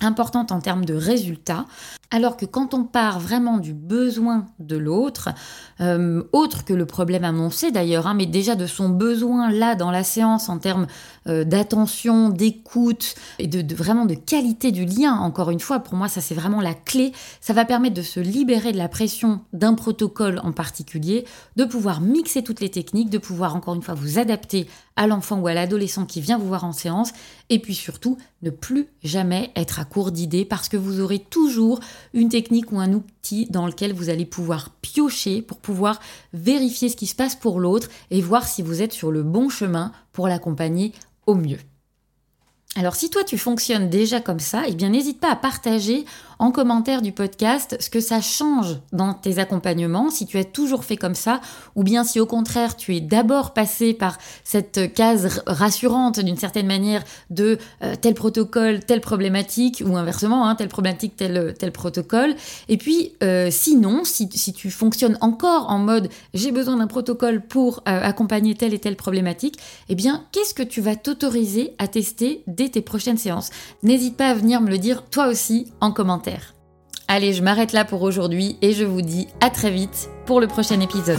importante 0.00 0.52
en 0.52 0.60
termes 0.60 0.84
de 0.84 0.94
résultats, 0.94 1.66
alors 2.10 2.36
que 2.36 2.44
quand 2.44 2.74
on 2.74 2.84
part 2.84 3.20
vraiment 3.20 3.58
du 3.58 3.72
besoin 3.72 4.46
de 4.58 4.76
l'autre, 4.76 5.30
euh, 5.80 6.22
autre 6.32 6.64
que 6.64 6.74
le 6.74 6.86
problème 6.86 7.24
annoncé 7.24 7.70
d'ailleurs, 7.70 8.06
hein, 8.06 8.14
mais 8.14 8.26
déjà 8.26 8.54
de 8.54 8.66
son 8.66 8.90
besoin 8.90 9.50
là 9.50 9.74
dans 9.74 9.90
la 9.90 10.04
séance 10.04 10.48
en 10.48 10.58
termes 10.58 10.86
euh, 11.26 11.44
d'attention, 11.44 12.28
d'écoute 12.28 13.14
et 13.38 13.46
de, 13.46 13.74
vraiment 13.74 14.04
de 14.04 14.14
qualité 14.14 14.72
du 14.72 14.84
lien, 14.84 15.14
encore 15.14 15.50
une 15.50 15.60
fois, 15.60 15.80
pour 15.80 15.94
moi 15.94 16.08
ça 16.08 16.20
c'est 16.20 16.34
vraiment 16.34 16.60
la 16.60 16.74
clé, 16.74 17.12
ça 17.40 17.52
va 17.52 17.64
permettre 17.64 17.94
de 17.94 18.02
se 18.02 18.20
libérer 18.20 18.72
de 18.72 18.78
la 18.78 18.88
pression 18.88 19.40
d'un 19.52 19.74
protocole 19.74 20.40
en 20.42 20.52
particulier, 20.52 21.24
de 21.56 21.64
pouvoir 21.64 22.00
mixer 22.00 22.42
toutes 22.42 22.60
les 22.60 22.70
techniques, 22.70 23.10
de 23.10 23.18
pouvoir 23.18 23.56
encore 23.56 23.74
une 23.74 23.82
fois 23.82 23.94
vous 23.94 24.18
adapter 24.18 24.66
à 24.96 25.06
l'enfant 25.06 25.38
ou 25.38 25.46
à 25.46 25.54
l'adolescent 25.54 26.06
qui 26.06 26.20
vient 26.20 26.38
vous 26.38 26.48
voir 26.48 26.64
en 26.64 26.72
séance, 26.72 27.12
et 27.48 27.58
puis 27.58 27.74
surtout 27.74 28.18
ne 28.42 28.50
plus 28.50 28.88
jamais 29.02 29.50
être 29.56 29.80
à 29.80 29.84
court 29.84 30.12
d'idées 30.12 30.44
parce 30.44 30.68
que 30.68 30.76
vous 30.76 31.00
aurez 31.00 31.18
toujours 31.18 31.80
une 32.12 32.28
technique 32.28 32.72
ou 32.72 32.80
un 32.80 32.92
outil 32.92 33.46
dans 33.50 33.66
lequel 33.66 33.92
vous 33.92 34.10
allez 34.10 34.26
pouvoir 34.26 34.70
piocher 34.82 35.42
pour 35.42 35.58
pouvoir 35.58 36.00
vérifier 36.32 36.88
ce 36.88 36.96
qui 36.96 37.06
se 37.06 37.14
passe 37.14 37.36
pour 37.36 37.60
l'autre 37.60 37.88
et 38.10 38.20
voir 38.20 38.46
si 38.46 38.62
vous 38.62 38.82
êtes 38.82 38.92
sur 38.92 39.10
le 39.10 39.22
bon 39.22 39.48
chemin 39.48 39.92
pour 40.12 40.28
l'accompagner 40.28 40.92
au 41.26 41.34
mieux. 41.34 41.58
Alors 42.74 42.96
si 42.96 43.10
toi 43.10 43.22
tu 43.22 43.36
fonctionnes 43.36 43.90
déjà 43.90 44.20
comme 44.20 44.40
ça, 44.40 44.62
eh 44.66 44.74
bien 44.74 44.88
n'hésite 44.88 45.20
pas 45.20 45.30
à 45.30 45.36
partager 45.36 46.06
en 46.38 46.50
commentaire 46.50 47.02
du 47.02 47.12
podcast 47.12 47.76
ce 47.80 47.90
que 47.90 48.00
ça 48.00 48.20
change 48.20 48.78
dans 48.92 49.14
tes 49.14 49.38
accompagnements, 49.38 50.10
si 50.10 50.26
tu 50.26 50.38
as 50.38 50.44
toujours 50.44 50.84
fait 50.84 50.96
comme 50.96 51.14
ça, 51.14 51.40
ou 51.76 51.82
bien 51.82 52.04
si 52.04 52.20
au 52.20 52.26
contraire 52.26 52.76
tu 52.76 52.96
es 52.96 53.00
d'abord 53.00 53.54
passé 53.54 53.94
par 53.94 54.18
cette 54.44 54.92
case 54.94 55.42
rassurante 55.46 56.20
d'une 56.20 56.36
certaine 56.36 56.66
manière 56.66 57.02
de 57.30 57.58
euh, 57.82 57.94
tel 58.00 58.14
protocole, 58.14 58.80
telle 58.80 59.00
problématique, 59.00 59.82
ou 59.86 59.96
inversement, 59.96 60.48
hein, 60.48 60.54
telle 60.54 60.68
problématique, 60.68 61.16
tel, 61.16 61.54
tel 61.58 61.72
protocole. 61.72 62.34
Et 62.68 62.76
puis 62.76 63.12
euh, 63.22 63.48
sinon, 63.50 64.04
si, 64.04 64.28
tu 64.28 64.70
fonctionnes 64.70 65.18
encore 65.20 65.70
en 65.70 65.78
mode 65.78 66.08
j'ai 66.34 66.52
besoin 66.52 66.76
d'un 66.76 66.86
protocole 66.86 67.42
pour 67.46 67.82
euh, 67.88 68.02
accompagner 68.02 68.54
telle 68.54 68.74
et 68.74 68.78
telle 68.78 68.96
problématique, 68.96 69.58
eh 69.88 69.94
bien 69.94 70.24
qu'est-ce 70.32 70.54
que 70.54 70.62
tu 70.62 70.80
vas 70.80 70.96
t'autoriser 70.96 71.74
à 71.78 71.88
tester 71.88 72.42
dès 72.46 72.68
tes 72.68 72.82
prochaines 72.82 73.18
séances? 73.18 73.50
N'hésite 73.82 74.16
pas 74.16 74.30
à 74.30 74.34
venir 74.34 74.60
me 74.60 74.70
le 74.70 74.78
dire 74.78 75.04
toi 75.10 75.28
aussi 75.28 75.72
en 75.80 75.92
commentaire. 75.92 76.21
Allez, 77.08 77.32
je 77.32 77.42
m'arrête 77.42 77.72
là 77.72 77.84
pour 77.84 78.02
aujourd'hui 78.02 78.56
et 78.62 78.72
je 78.72 78.84
vous 78.84 79.02
dis 79.02 79.28
à 79.40 79.50
très 79.50 79.70
vite 79.70 80.08
pour 80.24 80.40
le 80.40 80.46
prochain 80.46 80.80
épisode. 80.80 81.18